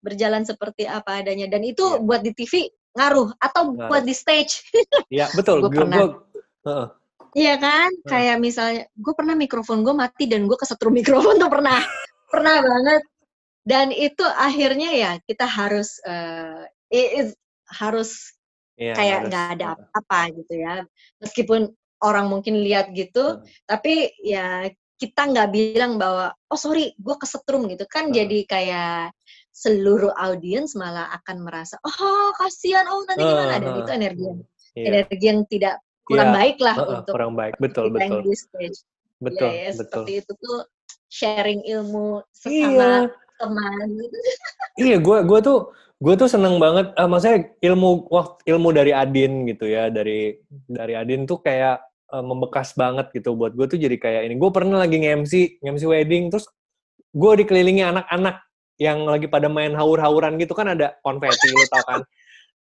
berjalan 0.04 0.44
seperti 0.44 0.85
apa 0.85 1.24
adanya 1.24 1.48
dan 1.48 1.64
itu 1.64 1.80
Iya. 1.82 2.04
buat 2.04 2.20
di 2.20 2.32
TV 2.32 2.68
ngaruh 2.92 3.28
atau 3.40 3.62
Ngaruh. 3.72 3.88
buat 3.88 4.04
di 4.04 4.12
stage. 4.12 4.61
Iya, 5.09 5.32
betul. 5.32 5.64
Gue 5.64 5.72
pernah. 5.72 6.12
heeh. 6.66 6.87
Iya 7.32 7.54
kan? 7.56 7.88
Heeh. 7.88 8.04
Kayak 8.04 8.37
misalnya 8.37 8.82
gue 8.92 9.14
pernah 9.16 9.32
mikrofon 9.32 9.80
gue 9.80 9.94
mati 9.96 10.28
dan 10.28 10.44
gue 10.44 10.59
kesetrum 10.61 10.92
mikrofon 11.00 11.40
tuh 11.40 11.48
pernah. 11.48 11.80
pernah 12.28 12.61
banget. 12.61 13.02
Dan 13.66 13.90
itu 13.90 14.22
akhirnya 14.22 14.92
ya 14.92 15.11
kita 15.24 15.42
harus 15.48 15.98
eh, 16.04 16.68
i- 16.92 17.12
i- 17.24 17.38
harus 17.72 18.36
Iya, 18.76 18.92
kayak 18.92 19.18
nggak 19.32 19.46
ada 19.56 19.66
apa-apa 19.76 20.20
gitu 20.36 20.54
ya. 20.60 20.74
Meskipun 21.24 21.72
orang 22.04 22.28
mungkin 22.28 22.60
lihat 22.60 22.92
gitu, 22.92 23.40
Heeh. 23.40 23.64
tapi 23.64 24.12
ya 24.20 24.68
kita 24.96 25.28
nggak 25.28 25.48
bilang 25.52 26.00
bahwa 26.00 26.32
oh 26.48 26.56
sorry 26.60 26.96
gue 26.96 27.16
kesetrum 27.20 27.68
gitu 27.68 27.84
kan 27.88 28.08
Heeh. 28.08 28.16
jadi 28.24 28.38
kayak 28.48 29.00
seluruh 29.52 30.12
audiens 30.16 30.76
malah 30.76 31.08
akan 31.20 31.44
merasa 31.44 31.76
oh 31.84 32.28
kasihan 32.36 32.84
oh 32.88 33.04
nanti 33.08 33.24
gimana 33.24 33.56
dan 33.60 33.72
Heeh, 33.72 33.80
itu 33.84 33.90
energi 33.92 34.24
yang 34.24 34.40
Iya. 34.76 34.84
energi 34.92 35.24
yang 35.24 35.40
tidak 35.48 35.74
kurang 36.04 36.28
Iya, 36.30 36.36
baik 36.36 36.56
lah 36.60 36.74
heeh, 36.76 36.96
untuk 37.00 37.12
kurang 37.16 37.32
baik. 37.32 37.54
Betul, 37.56 37.86
betul. 37.88 38.20
di 38.28 38.36
stage. 38.36 38.78
Betul, 39.16 39.48
ya, 39.48 39.56
ya, 39.56 39.72
betul. 39.72 40.04
seperti 40.04 40.12
itu 40.20 40.32
tuh 40.36 40.58
sharing 41.08 41.60
ilmu 41.64 42.20
Iya. 42.20 42.28
sesama 42.36 42.88
teman 43.40 43.86
gitu. 43.96 44.16
Iya, 44.76 44.96
gue 45.00 45.18
gua 45.24 45.40
tuh 45.40 45.58
gue 45.96 46.14
tuh 46.16 46.28
seneng 46.28 46.61
banget. 46.61 46.92
eh, 46.92 47.09
maksudnya 47.09 47.38
ilmu 47.64 48.09
waktu 48.12 48.40
ilmu 48.52 48.68
dari 48.72 48.92
Adin 48.92 49.48
gitu 49.48 49.64
ya, 49.68 49.88
dari 49.88 50.37
dari 50.68 50.94
Adin 50.96 51.24
tuh 51.24 51.40
kayak 51.40 51.80
eh, 52.12 52.24
membekas 52.24 52.76
banget 52.76 53.09
gitu 53.16 53.32
buat 53.32 53.56
gue 53.56 53.66
tuh 53.68 53.78
jadi 53.80 53.96
kayak 53.96 54.22
ini. 54.28 54.35
Gue 54.37 54.50
pernah 54.52 54.85
lagi 54.85 55.00
nge-MC, 55.00 55.62
nge-MC 55.64 55.85
wedding, 55.88 56.24
terus 56.28 56.46
gue 57.16 57.32
dikelilingi 57.44 57.82
anak-anak 57.85 58.44
yang 58.76 59.09
lagi 59.09 59.24
pada 59.24 59.48
main 59.48 59.72
haur-hauran 59.72 60.37
gitu 60.37 60.52
kan 60.52 60.68
ada 60.76 60.92
konfeti 61.00 61.48
lo 61.48 61.64
tau 61.72 61.85
kan. 61.88 62.00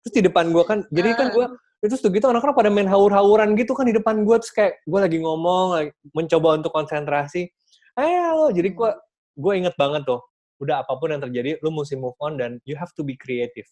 Terus 0.05 0.13
di 0.15 0.21
depan 0.31 0.45
gue 0.55 0.63
kan, 0.63 0.79
jadi 0.93 1.09
kan 1.17 1.27
gue 1.35 1.45
itu 1.83 1.95
tuh 1.99 2.09
gitu 2.09 2.25
anak-anak 2.31 2.55
pada 2.55 2.71
main 2.71 2.87
haur-hauran 2.87 3.53
gitu 3.59 3.75
kan 3.75 3.85
di 3.85 3.93
depan 3.93 4.23
gue 4.23 4.37
terus 4.39 4.53
kayak 4.55 4.79
gue 4.87 4.99
lagi 4.99 5.17
ngomong, 5.19 5.67
lagi 5.75 5.91
mencoba 6.15 6.55
untuk 6.63 6.71
konsentrasi. 6.71 7.51
Ayo, 7.99 8.51
jadi 8.55 8.71
gue 8.71 8.89
gue 9.35 9.53
inget 9.59 9.75
banget 9.75 10.07
tuh 10.07 10.23
udah 10.61 10.83
apa 10.85 10.93
pun 10.95 11.11
yang 11.11 11.21
terjadi 11.23 11.59
lu 11.59 11.69
mesti 11.71 11.95
move 11.99 12.15
on 12.19 12.39
dan 12.39 12.57
you 12.63 12.75
have 12.79 12.91
to 12.95 13.03
be 13.03 13.15
creative 13.19 13.67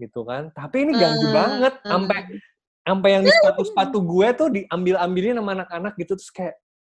gitu 0.00 0.24
kan 0.26 0.50
tapi 0.56 0.88
ini 0.88 0.92
ganggu 0.96 1.26
Eh, 1.28 1.32
banget 1.32 1.74
eh. 1.80 1.88
sampai 1.88 2.18
sampai 2.84 3.08
yang 3.16 3.22
di 3.24 3.32
sepatu-sepatu 3.32 3.98
gue 4.04 4.28
tuh 4.36 4.48
diambil-ambilin 4.52 5.40
sama 5.40 5.50
anak-anak 5.56 5.92
gitu 5.96 6.12
terus 6.18 6.32
kayak 6.32 6.54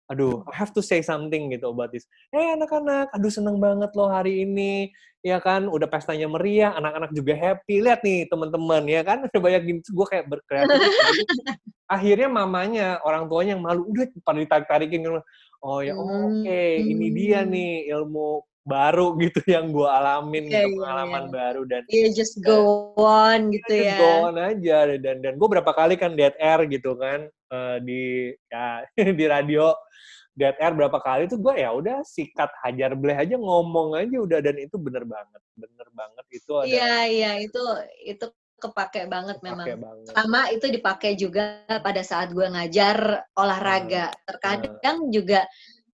aduh 0.09 0.41
I 0.49 0.57
have 0.57 0.73
to 0.73 0.81
say 0.81 1.05
something 1.05 1.53
gitu 1.53 1.69
about 1.69 1.93
this 1.93 2.09
eh 2.33 2.57
anak-anak 2.57 3.12
aduh 3.12 3.29
seneng 3.33 3.61
banget 3.61 3.93
loh 3.93 4.09
hari 4.09 4.45
ini 4.49 4.88
ya 5.21 5.37
kan 5.43 5.69
udah 5.69 5.85
pestanya 5.91 6.31
meriah 6.31 6.73
anak-anak 6.79 7.11
juga 7.12 7.35
happy 7.37 7.85
lihat 7.85 8.01
nih 8.07 8.25
teman-teman 8.31 8.88
ya 8.88 9.05
kan 9.05 9.21
udah 9.27 9.41
banyak 9.41 9.62
gini 9.67 9.81
gue 9.85 10.07
kayak 10.09 10.27
berkreatif 10.31 10.79
Jadi, 10.81 11.23
akhirnya 11.91 12.29
mamanya 12.31 12.88
orang 13.05 13.27
tuanya 13.29 13.57
yang 13.59 13.64
malu 13.64 13.83
udah 13.88 14.07
pada 14.25 14.38
ditarik-tarikin 14.41 15.05
gitu. 15.05 15.21
oh 15.64 15.81
ya 15.83 15.93
Hmm, 15.93 16.45
oke 16.47 16.62
ini 16.81 17.07
dia 17.12 17.43
hmm. 17.43 17.51
nih 17.51 17.73
ilmu 17.99 18.41
baru 18.69 19.17
gitu 19.17 19.41
yang 19.49 19.73
gue 19.73 19.89
alamin 19.89 20.45
Iya, 20.45 20.53
gitu 20.53 20.69
iya, 20.69 20.75
pengalaman 20.77 21.25
iya. 21.25 21.33
baru 21.33 21.63
dan 21.65 21.83
Iya 21.89 22.07
just 22.13 22.35
go 22.45 22.61
on 23.01 23.49
gitu 23.49 23.73
just 23.73 23.89
ya. 23.89 23.97
go 23.97 24.11
on 24.29 24.37
aja 24.37 24.79
dan 25.01 25.17
dan 25.25 25.35
gue 25.41 25.49
berapa 25.49 25.73
kali 25.73 25.97
kan 25.97 26.13
dead 26.15 26.37
air 26.37 26.61
gitu 26.69 26.93
kan 27.01 27.27
eh, 27.29 27.77
di 27.81 28.03
ya 28.53 28.85
di 29.19 29.25
radio 29.25 29.73
dead 30.37 30.55
air 30.61 30.77
berapa 30.77 31.01
kali 31.01 31.27
tuh 31.27 31.41
gue 31.41 31.55
ya 31.59 31.73
udah 31.73 32.05
sikat 32.05 32.53
hajar 32.63 32.95
bleh 32.95 33.17
aja 33.17 33.35
ngomong 33.35 33.97
aja 33.99 34.17
udah 34.21 34.39
dan 34.39 34.55
itu 34.61 34.77
bener 34.79 35.03
banget 35.03 35.43
bener 35.57 35.89
banget 35.91 36.25
itu 36.31 36.53
ada 36.55 36.69
Iya 36.69 36.95
iya 37.09 37.33
itu 37.43 37.59
itu 38.07 38.27
kepake 38.59 39.07
banget 39.07 39.39
memang. 39.39 39.67
pakai 39.67 39.79
banget 39.79 40.11
Sama 40.11 40.41
itu 40.51 40.67
dipakai 40.67 41.15
juga 41.15 41.63
pada 41.79 42.03
saat 42.03 42.35
gue 42.35 42.43
ngajar 42.43 43.23
olahraga. 43.39 44.11
Terkadang 44.27 45.15
juga 45.15 45.47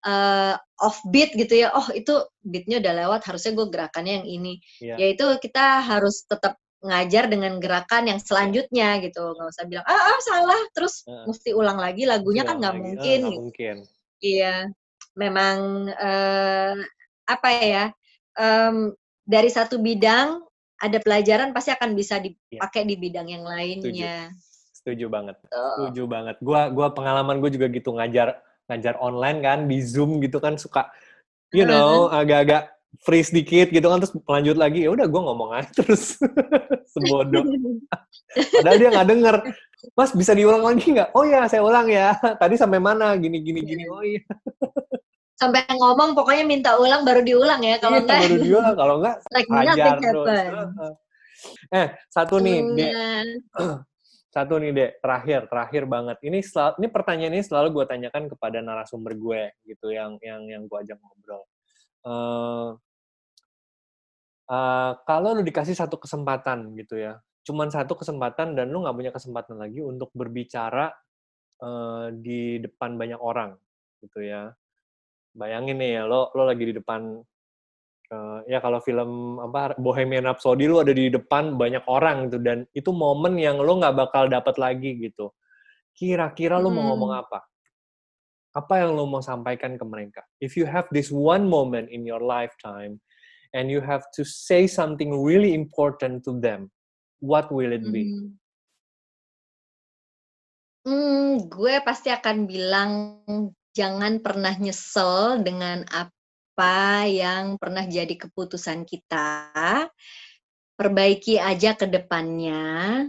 eh, 0.05 0.55
off 0.85 1.01
beat 1.09 1.33
gitu 1.35 1.65
ya. 1.65 1.73
Oh 1.73 1.89
itu 1.93 2.13
beatnya 2.45 2.79
udah 2.85 2.93
lewat, 3.05 3.21
harusnya 3.29 3.53
gue 3.57 3.67
gerakannya 3.73 4.13
yang 4.23 4.27
ini. 4.29 4.53
Iya. 4.81 4.95
Yaitu 5.01 5.27
kita 5.41 5.81
harus 5.83 6.25
tetap 6.29 6.57
ngajar 6.85 7.33
dengan 7.33 7.57
gerakan 7.65 8.13
yang 8.13 8.21
selanjutnya 8.21 9.01
gitu. 9.01 9.33
Nggak 9.33 9.49
usah 9.57 9.65
bilang 9.65 9.87
ah, 9.89 9.97
ah 10.13 10.21
salah, 10.21 10.61
terus 10.77 11.01
Heeh. 11.09 11.25
mesti 11.33 11.51
ulang 11.57 11.81
lagi 11.81 12.05
lagunya 12.05 12.45
kan 12.45 12.61
nggak 12.61 12.75
mungkin. 12.77 13.19
nggak 13.25 13.33
gitu. 13.33 13.41
mungkin 13.41 13.77
Iya, 14.21 14.55
memang 15.17 15.57
eh, 15.89 16.77
apa 17.25 17.49
ya? 17.61 17.85
em, 18.37 18.93
dari 19.25 19.49
satu 19.49 19.81
bidang 19.81 20.43
ada 20.77 20.99
pelajaran 21.01 21.55
pasti 21.57 21.73
akan 21.73 21.97
bisa 21.97 22.21
Iya. 22.21 22.35
dipakai 22.61 22.83
di 22.85 22.97
bidang 23.01 23.31
yang 23.33 23.45
lainnya. 23.47 24.29
setuju 24.75 25.09
banget 25.09 25.41
Tuh. 25.49 25.89
setuju 25.89 26.05
banget 26.05 26.37
gua 26.45 26.69
gua 26.69 26.93
pengalaman 26.93 27.41
gue 27.41 27.57
juga 27.57 27.73
gitu 27.73 27.97
ngajar 27.97 28.37
ngajar 28.71 28.95
online 29.01 29.39
kan 29.45 29.59
di 29.69 29.79
zoom 29.85 30.19
gitu 30.25 30.41
kan 30.41 30.57
suka 30.57 30.89
you 31.53 31.69
know 31.69 32.09
agak-agak 32.09 32.75
freeze 33.03 33.35
dikit 33.35 33.75
gitu 33.75 33.87
kan 33.91 33.99
terus 33.99 34.15
lanjut 34.25 34.57
lagi 34.57 34.87
ya 34.87 34.91
udah 34.95 35.07
gue 35.11 35.23
ngomong 35.23 35.51
aja 35.59 35.71
terus 35.83 36.19
sebodoh. 36.95 37.43
Padahal 38.35 38.79
dia 38.79 38.89
nggak 38.95 39.09
denger. 39.11 39.37
Mas 39.99 40.11
bisa 40.17 40.33
diulang 40.33 40.63
lagi 40.63 40.95
nggak? 40.95 41.11
Oh 41.13 41.27
ya 41.27 41.45
saya 41.51 41.61
ulang 41.67 41.91
ya. 41.91 42.15
Tadi 42.41 42.55
sampai 42.55 42.79
mana? 42.79 43.19
Gini 43.19 43.43
gini 43.43 43.61
gini. 43.67 43.85
Oh 43.91 44.01
iya. 44.01 44.23
Sampai 45.35 45.67
ngomong 45.67 46.15
pokoknya 46.15 46.45
minta 46.47 46.79
ulang 46.79 47.03
baru 47.03 47.21
diulang 47.27 47.61
ya. 47.61 47.77
Kalau 47.83 47.99
Iya, 47.99 48.07
enggak, 48.07 48.21
baru 48.23 48.37
diulang. 48.39 48.75
Kalau 48.79 48.95
nggak 49.03 49.17
like 49.35 49.51
hajar 49.51 49.97
terus. 49.99 50.27
eh 51.75 51.87
satu 52.09 52.39
nih. 52.39 52.59
Satu 54.35 54.59
nih 54.59 54.71
dek. 54.75 54.91
Terakhir 54.99 55.41
terakhir 55.47 55.83
banget. 55.87 56.17
Ini 56.27 56.39
sel- 56.43 56.77
ini 56.83 56.89
pertanyaan 56.91 57.35
ini 57.39 57.45
selalu 57.47 57.69
gue 57.83 57.85
tanyakan 57.87 58.25
kepada 58.33 58.59
narasumber 58.59 59.15
gue 59.15 59.43
gitu 59.71 59.95
yang 59.95 60.19
yang 60.21 60.43
yang 60.51 60.63
gue 60.67 60.79
ajak 60.83 60.99
ngobrol. 60.99 61.43
Eh, 62.05 62.69
eh, 64.51 64.93
kalau 65.09 65.31
lu 65.39 65.43
dikasih 65.47 65.77
satu 65.77 65.97
kesempatan 66.01 66.75
gitu 66.77 66.99
ya 67.01 67.21
cuman 67.45 67.69
satu 67.69 67.93
kesempatan 68.01 68.57
dan 68.57 68.73
lu 68.73 68.81
nggak 68.83 68.97
punya 68.97 69.13
kesempatan 69.13 69.61
lagi 69.61 69.85
untuk 69.85 70.09
berbicara 70.17 70.89
eh, 71.63 72.07
di 72.25 72.59
depan 72.65 72.97
banyak 72.97 73.21
orang 73.21 73.53
gitu 74.05 74.21
ya. 74.25 74.53
Bayangin 75.35 75.77
nih 75.83 75.91
ya 76.01 76.03
lo 76.09 76.31
lo 76.37 76.43
lagi 76.47 76.65
di 76.71 76.75
depan 76.79 77.21
eh, 78.11 78.39
ya 78.53 78.59
kalau 78.61 78.81
film 78.85 79.41
apa 79.41 79.77
Bohemian 79.81 80.29
Rhapsody 80.29 80.69
lu 80.69 80.81
ada 80.85 80.93
di 80.93 81.09
depan 81.09 81.57
banyak 81.57 81.85
orang 81.89 82.29
gitu 82.29 82.39
dan 82.43 82.69
itu 82.77 82.91
momen 82.93 83.39
yang 83.41 83.57
lo 83.61 83.81
nggak 83.81 83.97
bakal 83.97 84.29
dapat 84.29 84.57
lagi 84.61 84.97
gitu 85.01 85.33
kira-kira 85.95 86.59
lo 86.59 86.69
mau 86.69 86.83
Hmm. 86.83 86.89
ngomong 86.95 87.13
apa 87.15 87.39
apa 88.55 88.75
yang 88.83 88.95
lo 88.95 89.07
mau 89.07 89.23
sampaikan 89.23 89.75
ke 89.75 89.85
mereka 89.87 90.23
if 90.39 90.55
you 90.55 90.67
have 90.67 90.87
this 90.95 91.11
one 91.11 91.47
moment 91.49 91.87
in 91.91 92.07
your 92.07 92.23
lifetime 92.23 92.99
and 93.55 93.71
you 93.71 93.79
have 93.79 94.03
to 94.11 94.23
say 94.27 94.67
something 94.67 95.15
really 95.15 95.55
important 95.55 96.23
to 96.27 96.35
them 96.43 96.71
what 97.23 97.49
will 97.51 97.71
it 97.71 97.83
be 97.91 98.07
Hmm. 98.11 98.37
Hmm, 100.85 101.49
gue 101.49 101.81
pasti 101.81 102.13
akan 102.13 102.45
bilang 102.45 102.91
jangan 103.73 104.21
pernah 104.21 104.53
nyesel 104.61 105.41
dengan 105.41 105.81
apa 105.89 106.13
yang 107.11 107.59
pernah 107.59 107.83
jadi 107.83 108.15
keputusan 108.15 108.87
kita. 108.87 109.51
Perbaiki 110.75 111.39
aja 111.39 111.79
ke 111.79 111.87
depannya 111.87 113.07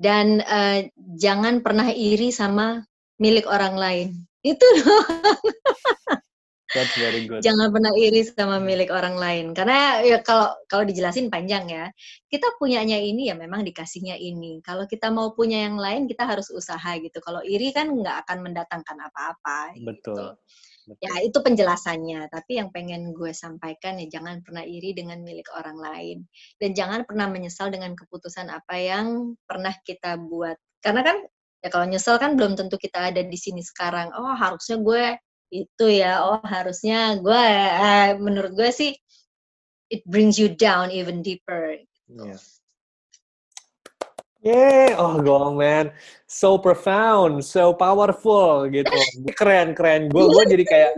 dan 0.00 0.40
eh, 0.40 0.88
jangan 1.18 1.60
pernah 1.60 1.92
iri 1.92 2.32
sama 2.32 2.80
milik 3.20 3.44
orang 3.44 3.76
lain. 3.76 4.08
Itu 4.40 4.64
doang. 4.80 5.36
That's 6.70 6.94
very 6.94 7.26
good. 7.26 7.42
Jangan 7.42 7.74
pernah 7.74 7.92
iri 7.98 8.22
sama 8.24 8.62
milik 8.62 8.94
orang 8.94 9.18
lain. 9.18 9.52
Karena 9.52 10.00
ya 10.06 10.22
kalau 10.22 10.54
kalau 10.70 10.86
dijelasin 10.86 11.28
panjang 11.28 11.66
ya. 11.68 11.90
Kita 12.30 12.56
punyanya 12.56 12.96
ini 12.96 13.28
ya 13.28 13.36
memang 13.36 13.66
dikasihnya 13.66 14.16
ini. 14.16 14.62
Kalau 14.62 14.86
kita 14.86 15.10
mau 15.10 15.34
punya 15.34 15.66
yang 15.66 15.76
lain 15.76 16.06
kita 16.06 16.24
harus 16.24 16.48
usaha 16.54 16.94
gitu. 16.96 17.18
Kalau 17.20 17.42
iri 17.42 17.74
kan 17.74 17.90
nggak 17.90 18.24
akan 18.24 18.38
mendatangkan 18.46 18.96
apa-apa. 19.02 19.74
Betul. 19.82 20.14
Gitu. 20.14 20.26
Betul. 20.90 21.06
Ya 21.06 21.14
itu 21.22 21.38
penjelasannya. 21.38 22.20
Tapi 22.26 22.58
yang 22.58 22.74
pengen 22.74 23.14
gue 23.14 23.30
sampaikan 23.30 24.02
ya 24.02 24.10
jangan 24.10 24.42
pernah 24.42 24.66
iri 24.66 24.90
dengan 24.90 25.22
milik 25.22 25.46
orang 25.54 25.78
lain. 25.78 26.18
Dan 26.58 26.74
jangan 26.74 27.06
pernah 27.06 27.30
menyesal 27.30 27.70
dengan 27.70 27.94
keputusan 27.94 28.50
apa 28.50 28.74
yang 28.74 29.38
pernah 29.46 29.72
kita 29.86 30.18
buat. 30.18 30.58
Karena 30.82 31.06
kan 31.06 31.16
ya 31.62 31.68
kalau 31.70 31.86
nyesel 31.86 32.18
kan 32.18 32.34
belum 32.34 32.58
tentu 32.58 32.74
kita 32.74 33.14
ada 33.14 33.22
di 33.22 33.38
sini 33.38 33.62
sekarang. 33.62 34.10
Oh 34.18 34.34
harusnya 34.34 34.82
gue 34.82 35.04
itu 35.50 35.86
ya 35.90 36.22
oh 36.26 36.38
harusnya 36.46 37.18
gue 37.18 37.42
eh, 37.42 38.14
menurut 38.18 38.54
gue 38.54 38.70
sih 38.70 38.94
it 39.90 40.02
brings 40.06 40.38
you 40.38 40.46
down 40.54 40.94
even 40.94 41.26
deeper 41.26 41.74
Yeah. 42.10 42.42
Yeah, 44.40 44.96
oh 44.96 45.20
go 45.20 45.52
man, 45.52 45.92
so 46.24 46.56
profound, 46.56 47.44
so 47.44 47.76
powerful 47.76 48.64
gitu. 48.72 48.96
Keren, 49.36 49.76
keren. 49.76 50.08
Gue 50.08 50.32
gue 50.32 50.44
jadi 50.56 50.64
kayak, 50.64 50.92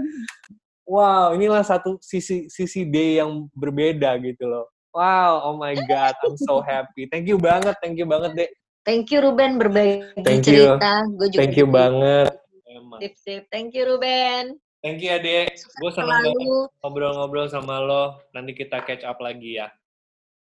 wow, 0.87 1.35
inilah 1.35 1.67
satu 1.67 1.99
sisi 1.99 2.47
sisi 2.47 2.87
D 2.87 3.19
yang 3.19 3.51
berbeda 3.51 4.15
gitu 4.23 4.47
loh. 4.47 4.71
Wow, 4.95 5.43
oh 5.51 5.57
my 5.59 5.75
god, 5.91 6.15
I'm 6.23 6.39
so 6.39 6.63
happy. 6.63 7.11
Thank 7.11 7.27
you 7.27 7.35
banget, 7.35 7.75
thank 7.83 7.99
you 7.99 8.07
banget 8.07 8.31
deh. 8.39 8.51
thank 8.83 9.15
you 9.15 9.23
Ruben 9.23 9.63
berbagi 9.63 10.23
Thank 10.27 10.51
you. 10.51 10.75
cerita 10.75 11.07
gue 11.07 11.29
juga 11.31 11.41
Thank 11.43 11.55
you 11.55 11.67
jadi 11.71 11.79
banget. 11.79 12.31
Emang. 12.67 12.99
sip 12.99 13.15
sip 13.15 13.43
thank 13.51 13.71
you 13.79 13.87
Ruben 13.87 14.59
Thank 14.83 14.99
you 14.99 15.15
ya 15.15 15.23
dek. 15.23 15.55
Gue 15.79 15.91
senang 15.95 16.27
banget 16.27 16.35
selalu 16.35 16.59
ngobrol-ngobrol 16.83 17.47
sama 17.47 17.79
lo. 17.79 18.19
Nanti 18.35 18.51
kita 18.51 18.83
catch 18.83 19.07
up 19.07 19.23
lagi 19.23 19.63
ya. 19.63 19.71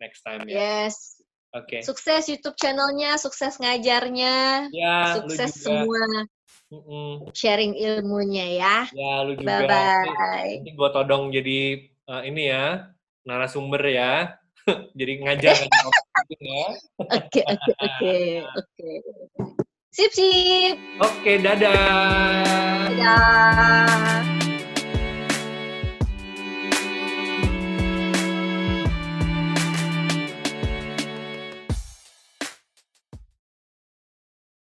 Next 0.02 0.26
time 0.26 0.50
ya. 0.50 0.58
yes 0.58 1.23
Oke. 1.54 1.86
sukses 1.86 2.26
YouTube 2.26 2.58
channelnya 2.58 3.14
sukses 3.22 3.62
ngajarnya 3.62 4.68
Ya, 4.74 5.14
sukses 5.22 5.54
semua 5.54 6.26
Mm-mm. 6.74 7.30
sharing 7.38 7.78
ilmunya 7.78 8.58
ya 8.58 8.78
Ya, 8.90 9.22
lu 9.22 9.38
juga. 9.38 9.62
bye 9.62 9.70
bye 9.70 10.50
Nanti 10.58 10.72
gue 10.74 10.90
todong 10.90 11.30
jadi 11.30 11.60
eh, 11.86 12.22
ini 12.26 12.50
ya, 12.50 12.90
narasumber 13.22 13.86
ya. 13.86 14.34
jadi 14.98 15.14
ngajar 15.22 15.54
ya. 16.42 16.66
oke 17.14 17.42
oke 17.46 17.72
oke 17.78 18.14
oke 18.60 18.92
sip 19.94 20.10
sip 20.10 20.76
Oke, 20.98 21.38
dadah. 21.38 22.90
dadah 22.98 24.42